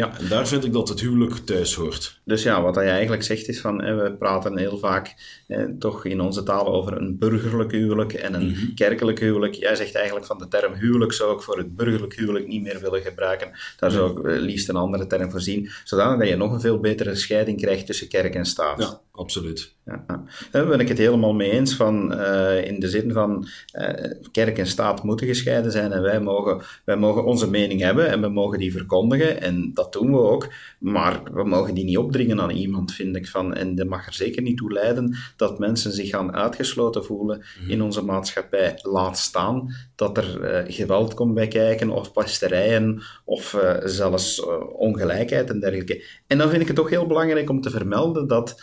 [0.00, 0.18] Ja.
[0.18, 2.20] En daar vind ik dat het huwelijk thuis hoort.
[2.24, 5.14] Dus ja, wat hij eigenlijk zegt is van, we praten heel vaak
[5.46, 8.74] eh, toch in onze taal over een burgerlijk huwelijk en een mhm.
[8.74, 9.54] kerkelijk huwelijk.
[9.54, 12.80] Jij zegt eigenlijk van de term huwelijk zou ik voor het burgerlijk huwelijk niet meer
[12.80, 13.50] willen gebruiken.
[13.76, 16.80] Daar zou ik eh, liefst een andere term voor zien, zodat je nog een veel
[16.80, 18.80] betere scheiding krijgt tussen kerk en staat.
[18.80, 19.74] Ja, absoluut.
[19.84, 24.10] Ja, Daar ben ik het helemaal mee eens van, uh, in de zin van uh,
[24.32, 28.20] kerk en staat moeten gescheiden zijn en wij mogen, wij mogen onze mening hebben en
[28.20, 32.40] we mogen die verkondigen en dat doen we ook, maar we mogen die niet opdringen
[32.40, 33.54] aan iemand, vind ik van.
[33.54, 37.70] En dat mag er zeker niet toe leiden dat mensen zich gaan uitgesloten voelen mhm.
[37.70, 38.78] in onze maatschappij.
[38.82, 45.60] Laat staan dat er uh, geweld komt bij kijken, of pesterijen, of zelfs ongelijkheid en
[45.60, 46.04] dergelijke.
[46.26, 48.62] En dan vind ik het toch heel belangrijk om te vermelden dat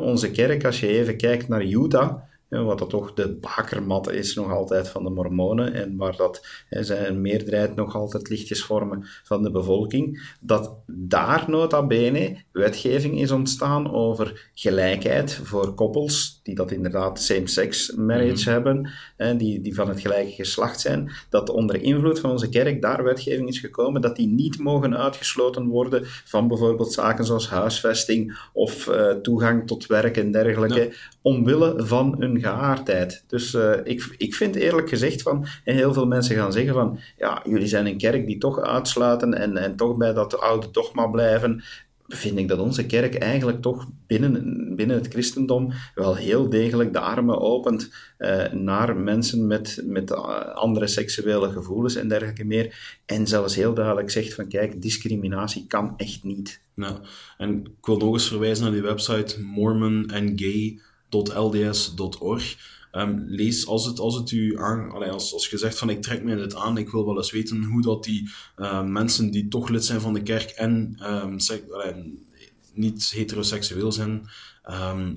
[0.00, 4.52] onze kerk, als je even kijkt naar Utah, wat dat toch de bakermat is nog
[4.52, 9.42] altijd van de mormonen en waar dat hè, zijn meerderheid nog altijd lichtjes vormen van
[9.42, 16.70] de bevolking, dat daar nota bene wetgeving is ontstaan over gelijkheid voor koppels die dat
[16.70, 18.50] inderdaad same-sex marriage mhm.
[18.50, 22.82] hebben, hè, die, die van het gelijke geslacht zijn, dat onder invloed van onze kerk
[22.82, 28.38] daar wetgeving is gekomen dat die niet mogen uitgesloten worden van bijvoorbeeld zaken zoals huisvesting
[28.52, 33.24] of uh, toegang tot werk en dergelijke, omwille van geaardheid.
[33.26, 36.98] Dus uh, ik, ik vind eerlijk gezegd van, en heel veel mensen gaan zeggen van,
[37.16, 41.06] ja, jullie zijn een kerk die toch uitsluiten en, en toch bij dat oude dogma
[41.06, 41.62] blijven
[42.08, 47.00] vind ik dat onze kerk eigenlijk toch binnen, binnen het christendom wel heel degelijk de
[47.00, 50.12] armen opent uh, naar mensen met, met
[50.54, 52.98] andere seksuele gevoelens en dergelijke meer.
[53.06, 56.60] En zelfs heel duidelijk zegt van kijk, discriminatie kan echt niet.
[56.74, 57.00] Ja,
[57.38, 62.76] en ik wil nog eens verwijzen naar die website Mormon and Gay lds.org.
[62.92, 66.22] Um, lees als het, als het u aan, als, als je zegt van ik trek
[66.22, 69.68] mij dit aan, ik wil wel eens weten hoe dat die uh, mensen die toch
[69.68, 72.26] lid zijn van de kerk en allee,
[72.72, 74.28] niet heteroseksueel zijn,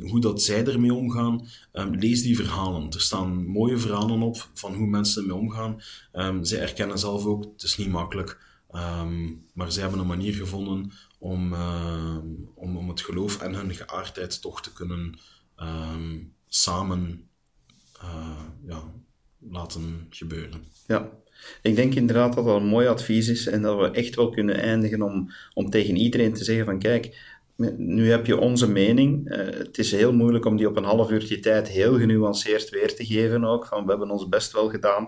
[0.02, 1.48] hoe dat zij ermee omgaan.
[1.72, 2.92] lees die verhalen.
[2.92, 5.82] Er staan mooie verhalen op van hoe mensen ermee omgaan.
[6.42, 8.40] zij erkennen zelf ook, het is niet makkelijk,
[9.54, 11.54] maar zij hebben een manier gevonden om,
[12.56, 15.20] om, om het geloof en hun geaardheid toch te kunnen
[15.62, 17.30] um, samen
[18.04, 18.84] uh, ja,
[19.40, 20.64] laten gebeuren.
[20.88, 21.10] Ja,
[21.62, 24.56] ik denk inderdaad dat dat een mooi advies is en dat we echt wel kunnen
[24.56, 27.20] eindigen om, om tegen iedereen te zeggen van kijk,
[27.78, 29.32] nu heb je onze mening.
[29.32, 32.96] Uh, het is heel moeilijk om die op een half uurtje tijd heel genuanceerd weer
[32.96, 35.04] te geven ook, van we hebben ons best wel gedaan.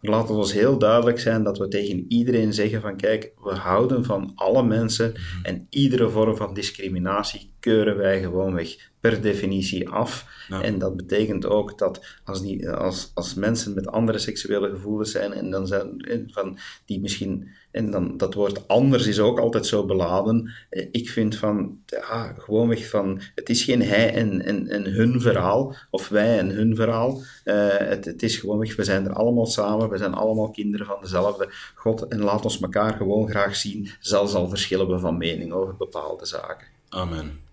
[0.00, 3.54] Maar laten we ons heel duidelijk zijn dat we tegen iedereen zeggen van kijk, we
[3.54, 9.88] houden van alle mensen en iedere vorm van discriminatie keuren wij gewoon weg per definitie
[9.88, 10.26] af.
[10.62, 15.32] En dat betekent ook dat als, die, als, als mensen met andere seksuele gevoelens zijn
[15.32, 19.66] en dan zijn eh, van die misschien, en dan dat woord anders is ook altijd
[19.66, 20.52] zo beladen.
[20.70, 25.20] Eh, ik vind van, ja, gewoonweg van, het is geen hij en, en, en hun
[25.20, 27.20] verhaal, of wij en hun verhaal.
[27.44, 30.98] Uh, het, het is gewoonweg, we zijn er allemaal samen, we zijn allemaal kinderen van
[31.00, 35.52] dezelfde God en laat ons elkaar gewoon graag zien, zelfs al verschillen we van mening
[35.52, 36.66] over bepaalde zaken.
[36.88, 37.45] Amen.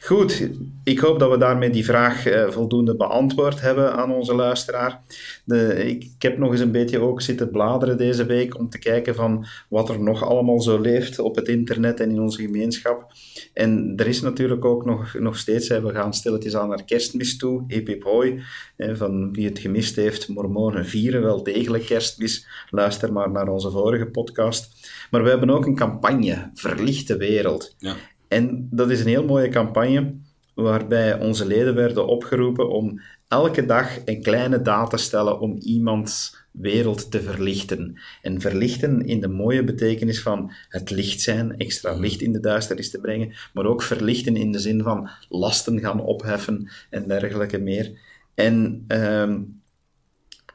[0.00, 0.50] Goed,
[0.84, 5.00] ik hoop dat we daarmee die vraag uh, voldoende beantwoord hebben aan onze luisteraar.
[5.44, 9.14] De, ik, heb nog eens een beetje ook zitten bladeren deze week om te kijken
[9.14, 13.12] van wat er nog allemaal zo leeft op het internet en in onze gemeenschap.
[13.54, 17.64] En er is natuurlijk ook nog, nog steeds, we gaan stilletjes aan naar kerstmis toe,
[17.66, 18.42] epip hoi,
[18.76, 22.46] van wie het gemist heeft, mormonen vieren wel degelijk kerstmis.
[22.70, 24.90] Luister maar naar onze vorige podcast.
[25.10, 27.74] Maar we hebben ook een campagne, Verlichte Wereld.
[27.78, 27.96] Ja.
[28.28, 30.14] En dat is een heel mooie campagne
[30.54, 36.36] waarbij onze leden werden opgeroepen om elke dag een kleine daad te stellen om iemands
[36.50, 38.00] wereld te verlichten.
[38.22, 42.90] En verlichten in de mooie betekenis van het licht zijn, extra licht in de duisternis
[42.90, 47.98] te brengen, maar ook verlichten in de zin van lasten gaan opheffen en dergelijke meer.
[48.34, 49.34] En uh,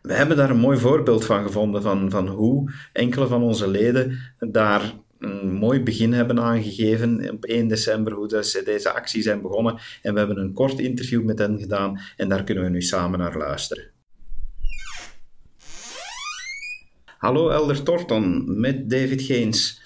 [0.01, 4.19] we hebben daar een mooi voorbeeld van gevonden van, van hoe enkele van onze leden
[4.39, 9.79] daar een mooi begin hebben aangegeven op 1 december, hoe ze deze actie zijn begonnen.
[10.01, 13.19] En we hebben een kort interview met hen gedaan en daar kunnen we nu samen
[13.19, 13.91] naar luisteren.
[17.17, 19.81] Hallo Elder Torton, met David Geens.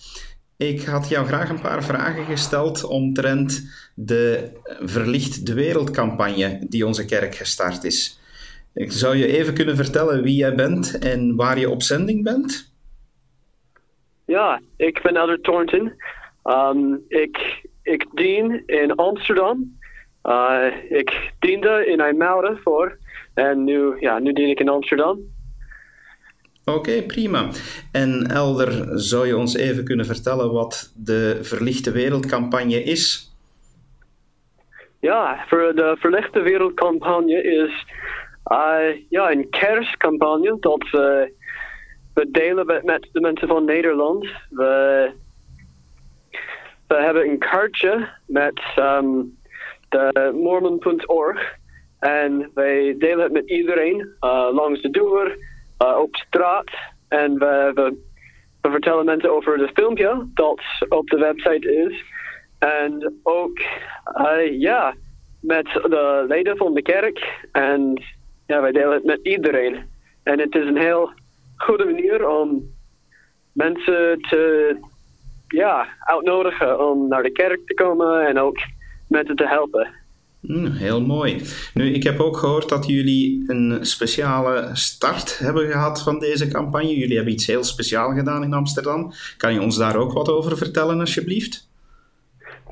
[0.58, 6.86] Ik had jou graag een paar vragen gesteld omtrent de Verlicht de Wereld campagne die
[6.86, 8.20] onze kerk gestart is.
[8.74, 12.76] Zou je even kunnen vertellen wie jij bent en waar je op zending bent?
[14.28, 15.94] Ja, ik ben Elder Thornton.
[16.44, 19.78] Um, ik, ik dien in Amsterdam.
[20.24, 22.98] Uh, ik diende in IJmuiden voor.
[23.34, 25.20] En nu, ja, nu dien ik in Amsterdam.
[26.66, 27.50] Oké, prima.
[27.92, 33.36] En Elder, zou je ons even kunnen vertellen wat de Verlichte Wereldcampagne is?
[35.00, 37.86] Ja, voor de Verlichte Wereldcampagne is
[38.52, 41.36] uh, ja, een kerstcampagne dat we
[42.18, 44.28] we delen met, met de mensen van Nederland.
[44.50, 45.12] We,
[46.88, 49.38] hebben een kaartje met um,
[49.90, 51.56] de mormon.org.
[52.00, 55.38] En wij delen het met iedereen uh, langs de deur,
[55.84, 56.70] uh, op straat.
[57.08, 57.96] En we,
[58.62, 62.04] vertellen mensen over het filmpje dat op de website is.
[62.60, 63.60] En ook,
[64.18, 64.94] uh, ja,
[65.42, 67.48] met de leden van de kerk.
[67.52, 68.04] En
[68.48, 69.90] ja, wij delen het met iedereen.
[70.24, 71.12] En het is een heel
[71.58, 72.76] goede manier om
[73.52, 74.76] mensen te
[75.48, 78.58] ja, uitnodigen om naar de kerk te komen en ook
[79.08, 79.88] mensen te helpen.
[80.42, 81.42] Hmm, heel mooi.
[81.74, 86.98] Nu, ik heb ook gehoord dat jullie een speciale start hebben gehad van deze campagne.
[86.98, 89.12] Jullie hebben iets heel speciaal gedaan in Amsterdam.
[89.38, 91.70] Kan je ons daar ook wat over vertellen, alsjeblieft?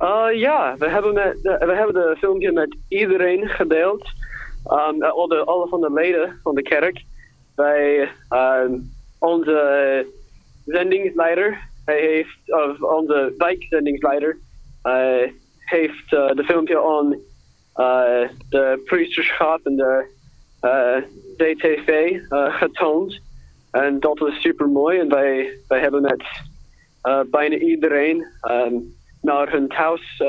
[0.01, 4.03] Uh, ja, we hebben, met, we hebben de filmpje met iedereen gedeeld.
[4.67, 7.03] Um, alle, alle van de leden van de kerk
[7.55, 8.71] bij uh,
[9.19, 10.05] onze
[10.65, 11.57] zendingsleider.
[11.85, 14.37] Hij heeft, of onze wijkzendingsleider,
[14.83, 17.13] uh, heeft uh, de filmpje aan
[17.75, 20.05] uh, de priesterschap en de
[21.37, 23.19] DTV getoond.
[23.71, 24.99] En dat was super mooi.
[24.99, 26.23] En wij, wij hebben met
[27.29, 30.21] bijna iedereen um, naar hun thuis,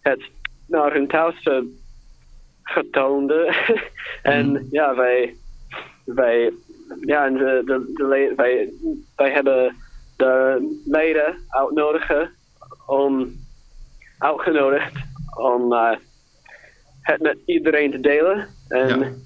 [0.00, 0.22] het
[0.68, 1.48] naar hun thuis
[2.62, 3.32] getoond.
[4.22, 4.66] en mm.
[4.70, 5.34] ja, wij
[6.06, 6.52] wij,
[7.00, 8.70] ja, en de, de, de, wij,
[9.16, 9.76] wij hebben
[10.16, 12.30] de leden uitnodigen
[12.86, 13.34] om,
[14.18, 14.92] uitgenodigd
[15.38, 15.96] om uh,
[17.00, 18.48] het met iedereen te delen.
[18.68, 19.22] En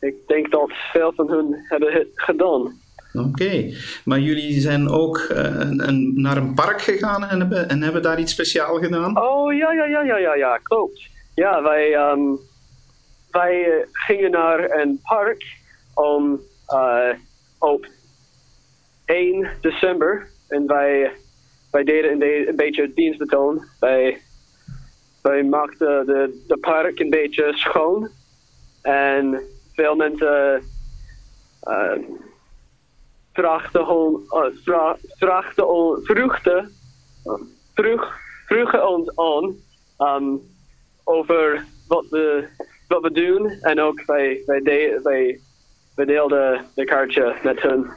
[0.00, 2.82] ik denk dat veel van hun hebben het gedaan.
[3.12, 3.72] Oké,
[4.04, 8.18] maar jullie zijn ook uh, een, naar een park gegaan en hebben, en hebben daar
[8.18, 9.22] iets speciaal gedaan?
[9.22, 11.08] Oh ja, ja, ja, ja, ja, ja klopt.
[11.34, 12.38] Ja, wij, um,
[13.30, 15.44] wij uh, gingen naar een park
[15.94, 17.10] om uh,
[17.58, 17.86] op
[19.04, 20.28] 1 december.
[20.48, 21.12] En wij,
[21.70, 23.64] wij deden een, een beetje dienstbetoon.
[23.80, 24.20] Wij,
[25.22, 28.08] wij maakten de, de park een beetje schoon.
[28.82, 29.40] En
[29.72, 30.62] veel mensen
[31.62, 31.92] uh,
[33.32, 36.72] vraagden, uh, vra, vraagden, vroegden,
[37.74, 38.12] vroeg,
[38.46, 39.56] vroegen ons aan
[39.98, 40.40] um,
[41.04, 42.48] over wat we,
[42.88, 43.50] wat we doen.
[43.50, 45.40] En ook wij, wij, de, wij
[45.94, 47.90] we deelden de kaartje met hun.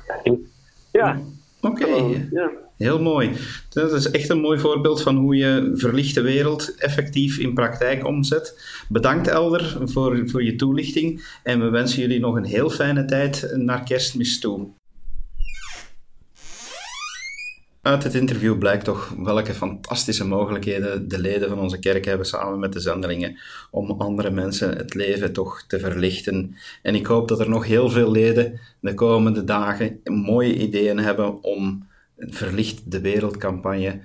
[0.92, 1.20] Ja.
[1.62, 1.88] Oké,
[2.32, 2.52] ja.
[2.78, 3.32] heel mooi.
[3.70, 8.60] Dat is echt een mooi voorbeeld van hoe je verlichte wereld effectief in praktijk omzet.
[8.90, 13.52] Bedankt Elder voor, voor je toelichting en we wensen jullie nog een heel fijne tijd
[13.56, 14.68] naar kerstmis toe.
[17.88, 22.60] Uit het interview blijkt toch welke fantastische mogelijkheden de leden van onze kerk hebben samen
[22.60, 23.40] met de zendelingen
[23.72, 26.56] om andere mensen het leven toch te verlichten.
[26.82, 31.44] En ik hoop dat er nog heel veel leden de komende dagen mooie ideeën hebben
[31.44, 34.00] om Verlicht de Wereldcampagne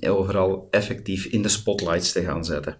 [0.00, 2.76] overal effectief in de spotlights te gaan zetten.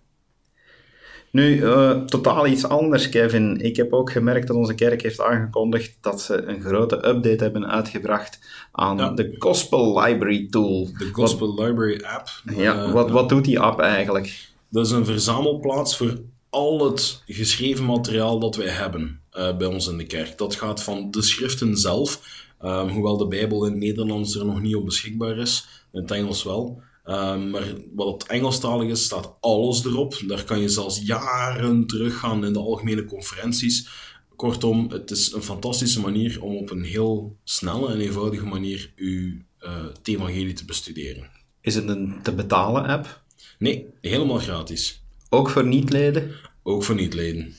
[1.30, 3.60] Nu, uh, totaal iets anders, Kevin.
[3.60, 7.66] Ik heb ook gemerkt dat onze kerk heeft aangekondigd dat ze een grote update hebben
[7.66, 8.38] uitgebracht
[8.72, 9.10] aan ja.
[9.10, 10.88] de Gospel Library Tool.
[10.98, 12.28] De Gospel wat, Library App.
[12.56, 14.48] Ja, uh, wat, wat doet die app eigenlijk?
[14.68, 19.88] Dat is een verzamelplaats voor al het geschreven materiaal dat wij hebben uh, bij ons
[19.88, 20.38] in de kerk.
[20.38, 22.20] Dat gaat van de schriften zelf,
[22.64, 26.10] um, hoewel de Bijbel in het Nederlands er nog niet op beschikbaar is, in het
[26.10, 26.82] Engels wel.
[27.04, 30.22] Um, maar wat het Engelstalig is, staat alles erop.
[30.26, 33.88] Daar kan je zelfs jaren teruggaan in de algemene conferenties.
[34.36, 39.32] Kortom, het is een fantastische manier om op een heel snelle en eenvoudige manier uw
[39.60, 41.30] uh, evangelie te bestuderen.
[41.60, 43.22] Is het een te betalen app?
[43.58, 45.02] Nee, helemaal gratis.
[45.28, 46.30] Ook voor niet-leden?
[46.62, 47.54] Ook voor niet-leden.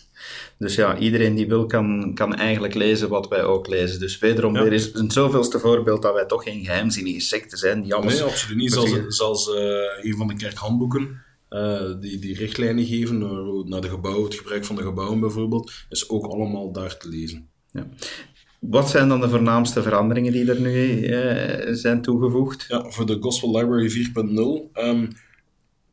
[0.57, 3.99] Dus ja, iedereen die wil kan, kan eigenlijk lezen wat wij ook lezen.
[3.99, 4.63] Dus wederom ja.
[4.63, 7.81] weer is een zoveelste voorbeeld dat wij toch geen geheimzinnige secte zijn.
[7.81, 8.71] Die nee, absoluut niet.
[8.71, 9.55] Zoals, zoals uh,
[10.01, 11.21] een van de kerkhandboeken.
[11.49, 15.71] Uh, die, die richtlijnen geven naar, naar de gebouwen, het gebruik van de gebouwen bijvoorbeeld,
[15.89, 17.49] is ook allemaal daar te lezen.
[17.71, 17.87] Ja.
[18.59, 22.65] Wat zijn dan de voornaamste veranderingen die er nu uh, zijn toegevoegd?
[22.67, 24.83] Ja, voor de Gospel Library 4.0.
[24.83, 25.09] Um,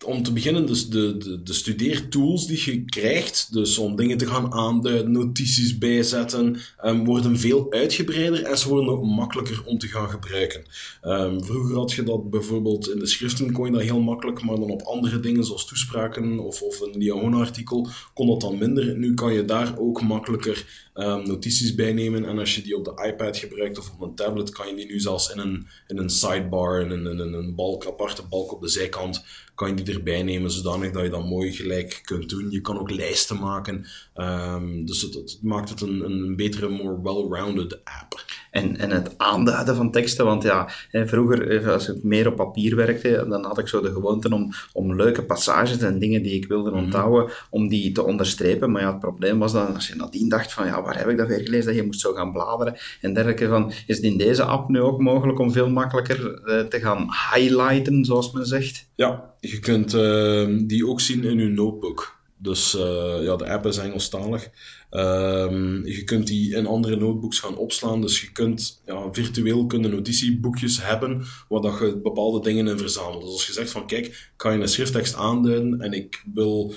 [0.04, 4.26] om te beginnen, dus de, de, de studeertools die je krijgt, dus om dingen te
[4.26, 9.86] gaan aanduiden, notities bijzetten, um, worden veel uitgebreider en ze worden ook makkelijker om te
[9.86, 10.64] gaan gebruiken.
[11.02, 14.56] Um, vroeger had je dat bijvoorbeeld in de schriften kon je dat heel makkelijk, maar
[14.56, 18.98] dan op andere dingen zoals toespraken of, of een Diagon-artikel kon dat dan minder.
[18.98, 23.06] Nu kan je daar ook makkelijker um, notities bijnemen en als je die op de
[23.06, 26.10] iPad gebruikt of op een tablet, kan je die nu zelfs in een, in een
[26.10, 29.24] sidebar, in een, in een, een balk, aparte balk op de zijkant,
[29.58, 32.50] kan je die erbij nemen, zodanig dat je dat mooi gelijk kunt doen.
[32.50, 33.86] Je kan ook lijsten maken.
[34.14, 38.24] Um, dus het, het, maakt het een, een betere, more well-rounded app.
[38.50, 43.26] En, en het aanduiden van teksten, want ja, vroeger, als ik meer op papier werkte,
[43.28, 46.70] dan had ik zo de gewoonte om, om leuke passages en dingen die ik wilde
[46.70, 46.78] mhm.
[46.78, 47.46] onthouden, mm -hmm.
[47.50, 48.70] om die te onderstrepen.
[48.72, 51.16] Maar ja, het probleem was dan, als je nadien dacht van, ja, waar heb ik
[51.16, 54.18] dat weer gelezen, dat je moest zo gaan bladeren en dergelijke van, is het in
[54.18, 58.88] deze app nu ook mogelijk om veel makkelijker uh, te gaan highlighten, zoals men zegt?
[58.94, 62.16] Ja, je kunt uh, die ook zien in je notebook.
[62.36, 64.48] Dus uh, ja, de app is Engelstalig.
[64.90, 68.00] Um, je kunt die in andere notebooks gaan opslaan.
[68.00, 73.20] Dus je kunt ja, virtueel kunnen notitieboekjes hebben waar dat je bepaalde dingen in verzamelt.
[73.22, 76.74] Dus als je zegt van kijk, kan je een schrifttekst aanduiden en ik wil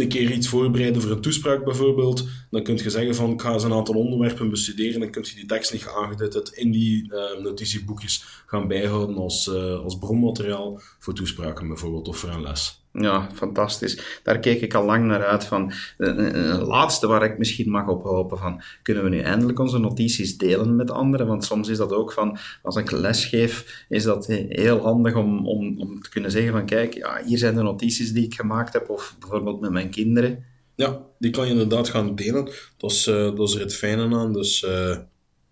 [0.00, 3.52] een keer iets voorbereiden voor een toespraak bijvoorbeeld, dan kun je zeggen van ik ga
[3.52, 7.42] eens een aantal onderwerpen bestuderen, dan kun je die tekst niet aangeduid in die uh,
[7.42, 12.85] notitieboekjes gaan bijhouden als, uh, als bronmateriaal voor toespraken bijvoorbeeld of voor een les.
[12.98, 14.20] Ja, fantastisch.
[14.22, 15.44] Daar keek ik al lang naar uit.
[15.44, 19.78] Van, een laatste waar ik misschien mag op hopen van, kunnen we nu eindelijk onze
[19.78, 21.26] notities delen met anderen?
[21.26, 25.46] Want soms is dat ook van, als ik les geef, is dat heel handig om,
[25.46, 28.72] om, om te kunnen zeggen van, kijk, ja, hier zijn de notities die ik gemaakt
[28.72, 30.44] heb, of bijvoorbeeld met mijn kinderen.
[30.74, 32.50] Ja, die kan je inderdaad gaan delen.
[32.76, 34.66] Dat is, dat is er het fijne aan, dus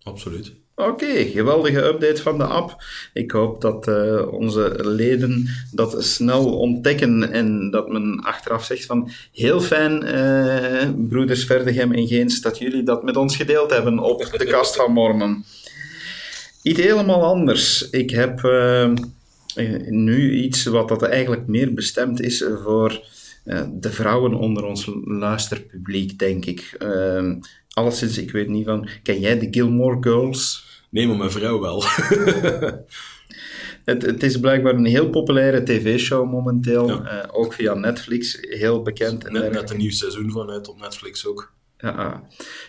[0.03, 0.53] absoluut.
[0.77, 2.83] Oké, okay, geweldige update van de app.
[3.13, 9.09] Ik hoop dat uh, onze leden dat snel ontdekken en dat men achteraf zegt van
[9.31, 14.21] heel fijn, uh, broeders Verdegem en Geens, dat jullie dat met ons gedeeld hebben op
[14.37, 15.45] de kast van Mormon.
[16.61, 17.89] Iets helemaal anders.
[17.89, 18.91] Ik heb uh,
[19.89, 23.03] nu iets wat dat eigenlijk meer bestemd is voor
[23.71, 26.77] de vrouwen onder ons luisterpubliek, denk ik.
[27.73, 28.87] Alleszins, ik weet niet van...
[29.03, 30.64] Ken jij de Gilmore Girls?
[30.95, 31.83] Nee, maar mijn vrouw wel.
[33.91, 36.87] het, het, is blijkbaar een heel populaire tv-show momenteel.
[36.87, 37.23] Ja.
[37.23, 39.31] Uh, ook via Netflix, heel bekend.
[39.31, 41.53] Net, net een nieuw seizoen vanuit op Netflix ook.
[41.77, 42.23] Ja,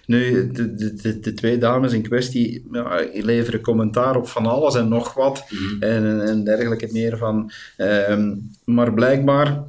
[0.07, 4.89] nu, de, de, de, twee dames in kwestie ja, leveren commentaar op van alles en
[4.89, 5.45] nog wat.
[5.49, 5.83] Mm -hmm.
[5.83, 7.53] en, en dergelijke meer van.
[7.77, 9.65] Um, maar blijkbaar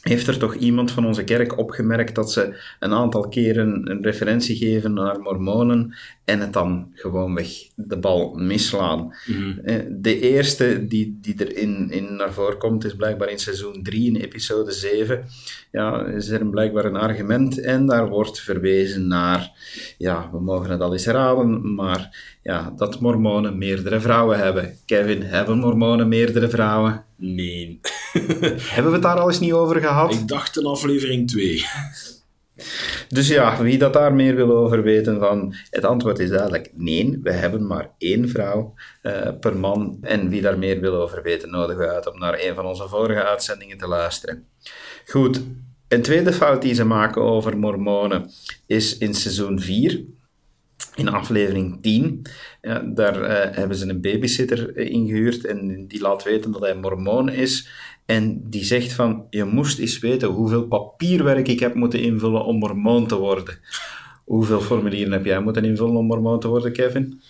[0.00, 4.56] heeft er toch iemand van onze kerk opgemerkt dat ze een aantal keren een referentie
[4.56, 9.14] geven naar mormonen en het dan gewoonweg de bal misslaan.
[9.26, 9.60] Mm
[9.90, 14.16] De eerste die, die erin in naar voren komt is blijkbaar in seizoen 3, in
[14.16, 15.24] episode 7.
[15.72, 19.50] Ja, is er blijkbaar een argument en daar wordt verwezen naar,
[19.98, 24.76] ja, we mogen het al eens raden, maar ja, dat mormonen meerdere vrouwen hebben.
[24.86, 27.04] Kevin, hebben mormonen meerdere vrouwen?
[27.16, 27.80] Nee.
[28.74, 30.12] hebben we het daar al eens niet over gehad?
[30.12, 31.64] Ik dacht in aflevering 2.
[33.08, 37.18] Dus ja, wie dat daar meer wil over weten van, het antwoord is eigenlijk nee,
[37.22, 39.98] we hebben maar één vrouw uh, per man.
[40.00, 42.88] En wie daar meer wil over weten, nodigen we uit om naar een van onze
[42.88, 44.46] vorige uitzendingen te luisteren.
[45.06, 45.42] Goed,
[45.88, 48.30] een tweede fout die ze maken over mormonen
[48.66, 50.04] is in seizoen 4
[50.94, 52.26] in aflevering 10.
[52.62, 57.28] Ja, daar uh, hebben ze een babysitter ingehuurd en die laat weten dat hij mormoon
[57.28, 57.68] is.
[58.10, 62.58] En die zegt van, je moest eens weten hoeveel papierwerk ik heb moeten invullen om
[62.58, 63.58] mormoon te worden.
[64.24, 67.20] Hoeveel formulieren heb jij moeten invullen om mormoon te worden, Kevin?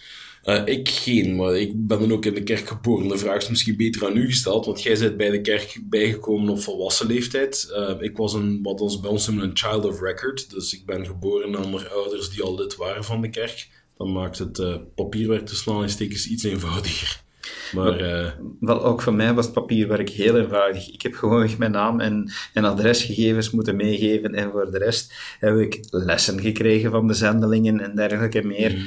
[0.45, 3.09] Uh, ik geen, maar ik ben dan ook in de kerk geboren.
[3.09, 6.49] De vraag is misschien beter aan u gesteld, want jij bent bij de kerk bijgekomen
[6.49, 7.69] op volwassen leeftijd.
[7.71, 10.87] Uh, ik was een, wat ons bij ons noemen een child of record, dus ik
[10.87, 13.69] ben geboren onder ouders die al lid waren van de kerk.
[13.97, 17.29] Dan maakt het uh, papierwerk tussen aanhalingstekens iets eenvoudiger.
[17.75, 18.27] Maar, uh...
[18.61, 20.93] Wel, ook voor mij was het papierwerk heel eenvoudig.
[20.93, 25.57] Ik heb gewoon mijn naam en, en adresgegevens moeten meegeven en voor de rest heb
[25.57, 28.71] ik lessen gekregen van de zendelingen en dergelijke meer.
[28.71, 28.77] Mm.
[28.77, 28.85] Uh,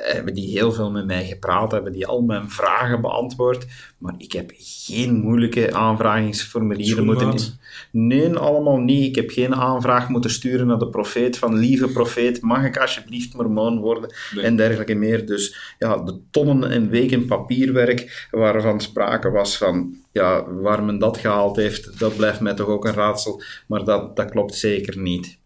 [0.00, 3.66] hebben die heel veel met mij gepraat, hebben die al mijn vragen beantwoord,
[3.98, 7.32] maar ik heb geen moeilijke aanvragingsformulieren moeten...
[7.32, 7.62] In...
[7.90, 9.06] Nee, allemaal niet.
[9.08, 13.34] Ik heb geen aanvraag moeten sturen naar de profeet van lieve profeet, mag ik alsjeblieft
[13.34, 15.26] mormoon worden en dergelijke meer.
[15.26, 17.83] Dus ja, de tonnen en weken papierwerk
[18.30, 22.84] waarvan sprake was van ja, waar men dat gehaald heeft, dat blijft mij toch ook
[22.84, 25.38] een raadsel, maar dat, dat klopt zeker niet.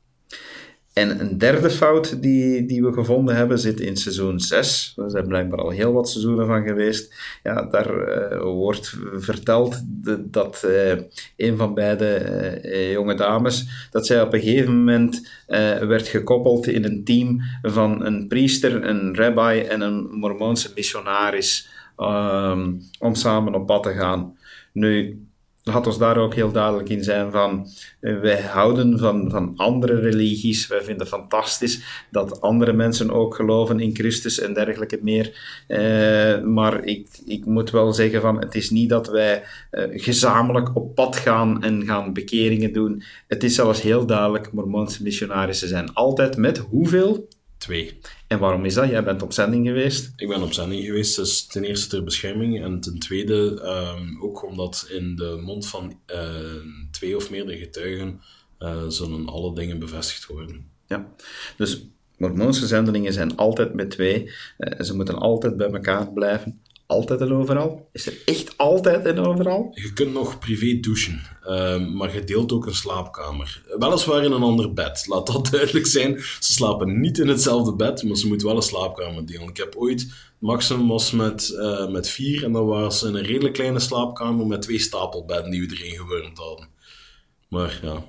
[0.98, 4.92] En een derde fout die, die we gevonden hebben zit in seizoen 6.
[4.96, 7.14] Er zijn blijkbaar al heel wat seizoenen van geweest.
[7.42, 9.82] Ja, daar uh, wordt verteld
[10.24, 10.92] dat uh,
[11.36, 15.28] een van beide uh, jonge dames, dat zij op een gegeven moment
[15.80, 21.68] werd gekoppeld in een team van een priester, een rabbi en een mormoonse missionaris
[21.98, 24.36] um, om samen op pad te gaan.
[24.72, 25.22] Nu,
[25.68, 27.66] laat ons daar ook heel duidelijk in zijn van
[28.00, 33.80] eh, wij houden van, van andere religies, wij vinden fantastisch dat andere mensen ook geloven
[33.80, 35.40] in Christus en dergelijke meer.
[35.66, 40.76] Eh, maar ik, ik moet wel zeggen van het is niet dat wij eh, gezamenlijk
[40.76, 43.02] op pad gaan en gaan bekeringen doen.
[43.26, 47.28] Het is zelfs heel duidelijk, mormoonse missionarissen zijn altijd met hoeveel?
[47.58, 47.98] Twee.
[48.26, 48.88] En waarom is dat?
[48.88, 50.12] Jij bent op zending geweest?
[50.16, 54.44] Ik ben op zending geweest, dus ten eerste ter bescherming en ten tweede um, ook
[54.44, 58.20] omdat in de mond van uh, twee of meerdere getuigen
[58.58, 60.70] uh, zullen alle dingen bevestigd worden.
[60.86, 61.12] Ja,
[61.56, 61.86] dus
[62.16, 64.30] Mormoonse zendelingen zijn altijd met twee.
[64.58, 67.88] Uh, ze moeten altijd bij elkaar blijven altijd en overal?
[67.92, 69.70] Is er echt altijd en overal?
[69.74, 73.62] Je kunt nog privé douchen, uh, maar je deelt ook een slaapkamer.
[73.78, 76.18] Weliswaar in een ander bed, laat dat duidelijk zijn.
[76.18, 79.48] Ze slapen niet in hetzelfde bed, maar ze moeten wel een slaapkamer delen.
[79.48, 83.54] Ik heb ooit, maximum was met, uh, met vier en dat was in een redelijk
[83.54, 86.68] kleine slaapkamer met twee stapelbedden die we erin gewurmd hadden.
[87.48, 88.04] Maar ja,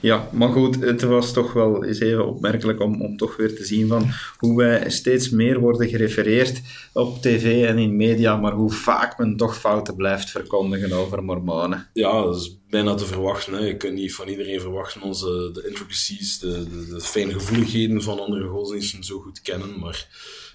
[0.00, 3.64] ja, maar goed, het was toch wel eens even opmerkelijk om, om toch weer te
[3.64, 6.60] zien van hoe wij steeds meer worden gerefereerd
[6.92, 11.88] op tv en in media, maar hoe vaak men toch fouten blijft verkondigen over mormonen.
[11.92, 13.52] Ja, dat is bijna te verwachten.
[13.52, 13.66] Hè.
[13.66, 18.20] Je kunt niet van iedereen verwachten onze de intricacies, de, de, de fijne gevoeligheden van
[18.20, 20.08] andere godsdiensten zo goed kennen, maar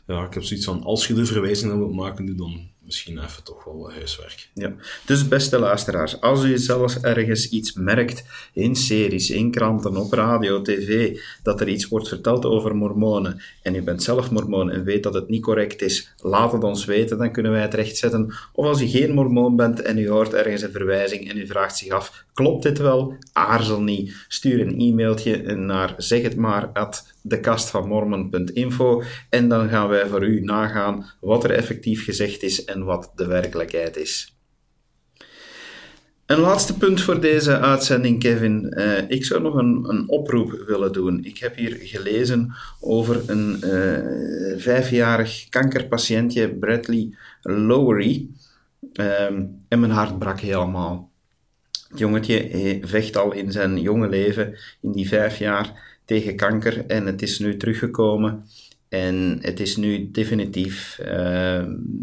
[0.07, 3.23] ja, ik heb zoiets van, als je de verwijzing dan wilt maken, doe dan misschien
[3.23, 4.49] even toch wel wat huiswerk.
[4.53, 4.73] Ja,
[5.05, 8.23] dus beste luisteraars, als u zelfs ergens iets merkt
[8.53, 13.75] in series, in kranten, op radio, tv, dat er iets wordt verteld over mormonen en
[13.75, 17.17] u bent zelf mormoon en weet dat het niet correct is, laat het ons weten,
[17.17, 18.33] dan kunnen wij het rechtzetten.
[18.53, 21.77] Of als u geen mormoon bent en u hoort ergens een verwijzing en u vraagt
[21.77, 23.17] zich af, klopt dit wel?
[23.33, 24.25] Aarzel niet.
[24.27, 30.41] Stuur een e-mailtje naar zeg het maar at dekastvanmormon.info en dan gaan wij voor u
[30.41, 34.35] nagaan wat er effectief gezegd is en wat de werkelijkheid is.
[36.25, 38.73] Een laatste punt voor deze uitzending, Kevin.
[38.77, 41.23] Uh, ik zou nog een, een, oproep willen doen.
[41.23, 48.27] Ik heb hier gelezen over een uh, vijfjarig kankerpatiëntje, Bradley Lowery.
[48.93, 51.11] Um, en mijn hart brak helemaal.
[51.89, 57.05] Het jongetje vecht al in zijn jonge leven, in die vijf jaar, tegen kanker en
[57.05, 58.45] het is nu teruggekomen.
[58.89, 61.57] En het is nu definitief, uh,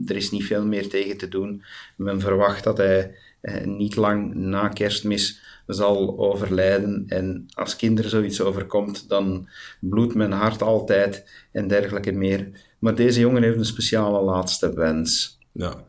[0.07, 1.63] er is niet veel meer tegen te doen.
[1.97, 7.05] Men verwacht dat hij uh, niet lang na kerstmis zal overlijden.
[7.09, 9.49] En als kinderen zoiets overkomt, dan
[9.81, 12.51] bloedt mijn hart altijd en dergelijke meer.
[12.79, 15.39] Maar deze jongen heeft een speciale laatste wens.
[15.53, 15.85] Ja,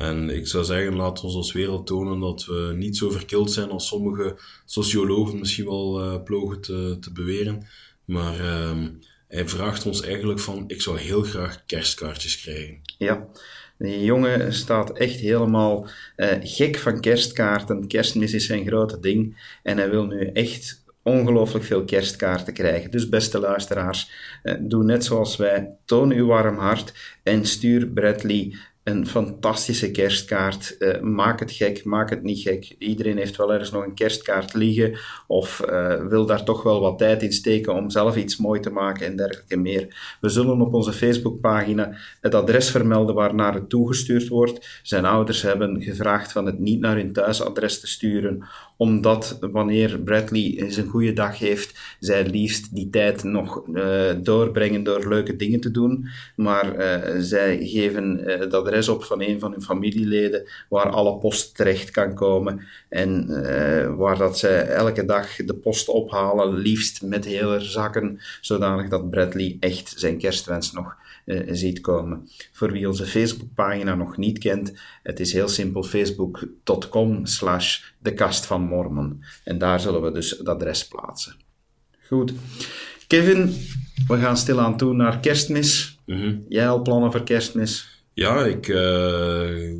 [0.00, 3.70] en ik zou zeggen, laat ons als wereld tonen dat we niet zo verkild zijn
[3.70, 7.66] als sommige sociologen misschien wel uh, plogen te, te beweren.
[8.04, 8.86] Maar uh,
[9.28, 12.80] hij vraagt ons eigenlijk van, ik zou heel graag kerstkaartjes krijgen.
[12.98, 13.26] Ja,
[13.78, 17.86] die jongen staat echt helemaal uh, gek van kerstkaarten.
[17.86, 19.42] Kerstmis is zijn grote ding.
[19.62, 22.90] En hij wil nu echt ongelooflijk veel kerstkaarten krijgen.
[22.90, 24.10] Dus beste luisteraars,
[24.42, 25.70] uh, doe net zoals wij.
[25.84, 28.54] Toon uw warm hart en stuur Bradley
[28.90, 30.76] een fantastische kerstkaart.
[30.78, 32.74] Uh, maak het gek, maak het niet gek.
[32.78, 36.98] Iedereen heeft wel ergens nog een kerstkaart liggen of uh, wil daar toch wel wat
[36.98, 40.16] tijd in steken om zelf iets mooi te maken en dergelijke meer.
[40.20, 44.80] We zullen op onze Facebookpagina het adres vermelden waar naar het toegestuurd wordt.
[44.82, 48.48] Zijn ouders hebben gevraagd van het niet naar hun thuisadres te sturen,
[48.80, 55.08] omdat wanneer Bradley zijn goede dag heeft, zij liefst die tijd nog uh, doorbrengen door
[55.08, 56.08] leuke dingen te doen.
[56.36, 56.74] Maar
[57.18, 62.14] zij geven dat adres op van een van hun familieleden waar alle post terecht kan
[62.14, 68.20] komen en uh, waar dat zij elke dag de post ophalen, liefst met hele zakken,
[68.40, 70.96] zodanig dat Bradley echt zijn kerstwens nog
[71.30, 72.28] uh, ziet komen.
[72.52, 74.72] Voor wie onze Facebookpagina nog niet kent,
[75.02, 79.24] het is heel simpel facebook.com slash de kast van Mormon.
[79.44, 81.34] En daar zullen we dus het adres plaatsen.
[82.06, 82.32] Goed.
[83.06, 83.54] Kevin,
[84.06, 85.98] we gaan stilaan toe naar kerstmis.
[86.06, 88.02] Mm Jij al plannen voor kerstmis?
[88.12, 89.74] Ja, ik uh,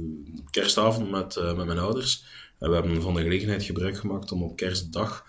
[0.51, 2.25] kerstavond met, uh, met mijn ouders.
[2.59, 5.25] En we hebben van de gelegenheid gebruik gemaakt om op kerstdag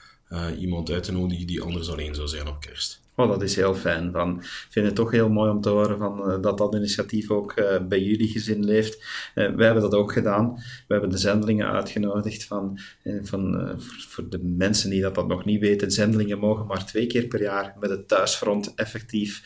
[0.59, 3.01] iemand uit te nodigen die anders alleen zou zijn op kerst.
[3.22, 4.11] Oh, dat is heel fijn.
[4.11, 7.32] Van, ik vind het toch heel mooi om te horen van, uh, dat dat initiatief
[7.32, 9.03] ook uh, bij jullie gezin leeft.
[9.36, 10.53] Uh, wij hebben dat ook gedaan.
[10.88, 12.80] We hebben de zendelingen uitgenodigd van,
[13.22, 13.72] van
[14.07, 15.91] voor de mensen die dat, dat nog niet weten.
[15.91, 19.43] Zendelingen mogen maar twee keer per jaar met het thuisfront effectief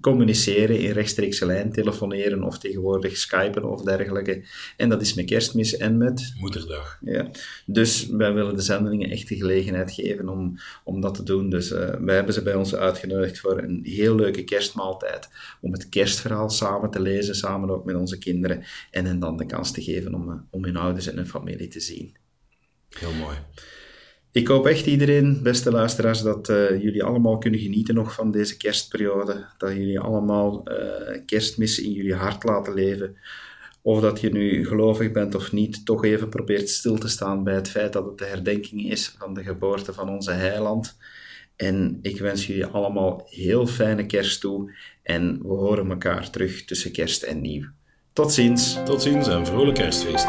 [0.00, 4.44] communiceren in rechtstreekse lijn, telefoneren of tegenwoordig skypen of dergelijke.
[4.76, 6.34] En dat is met kerstmis en met...
[6.38, 6.98] Moederdag.
[7.04, 7.30] Ja.
[7.66, 11.50] Dus wij willen de zendelingen echt de gelegenheid geven om, om dat te doen.
[11.50, 15.28] Dus wij hebben ze bij ons uitgenodigd voor een heel leuke kerstmaaltijd.
[15.60, 18.64] Om het kerstverhaal samen te lezen, samen ook met onze kinderen.
[18.90, 21.68] En hen dan de kans te geven om, eh, om hun ouders en hun familie
[21.68, 22.16] te zien.
[22.98, 23.36] Heel mooi.
[24.32, 28.56] Ik hoop echt iedereen, beste luisteraars, dat uh, jullie allemaal kunnen genieten nog van deze
[28.56, 29.46] kerstperiode.
[29.58, 33.16] Dat jullie allemaal uh, kerstmis in jullie hart laten leven.
[33.82, 37.54] Of dat je nu gelovig bent of niet, toch even probeert stil te staan bij
[37.54, 40.96] het feit dat het de herdenking is van de geboorte van onze heiland.
[41.56, 44.72] En ik wens jullie allemaal heel fijne kerst toe.
[45.02, 47.64] En we horen elkaar terug tussen kerst en nieuw.
[48.12, 48.78] Tot ziens.
[48.84, 50.26] Tot ziens en vrolijk kerstfeest.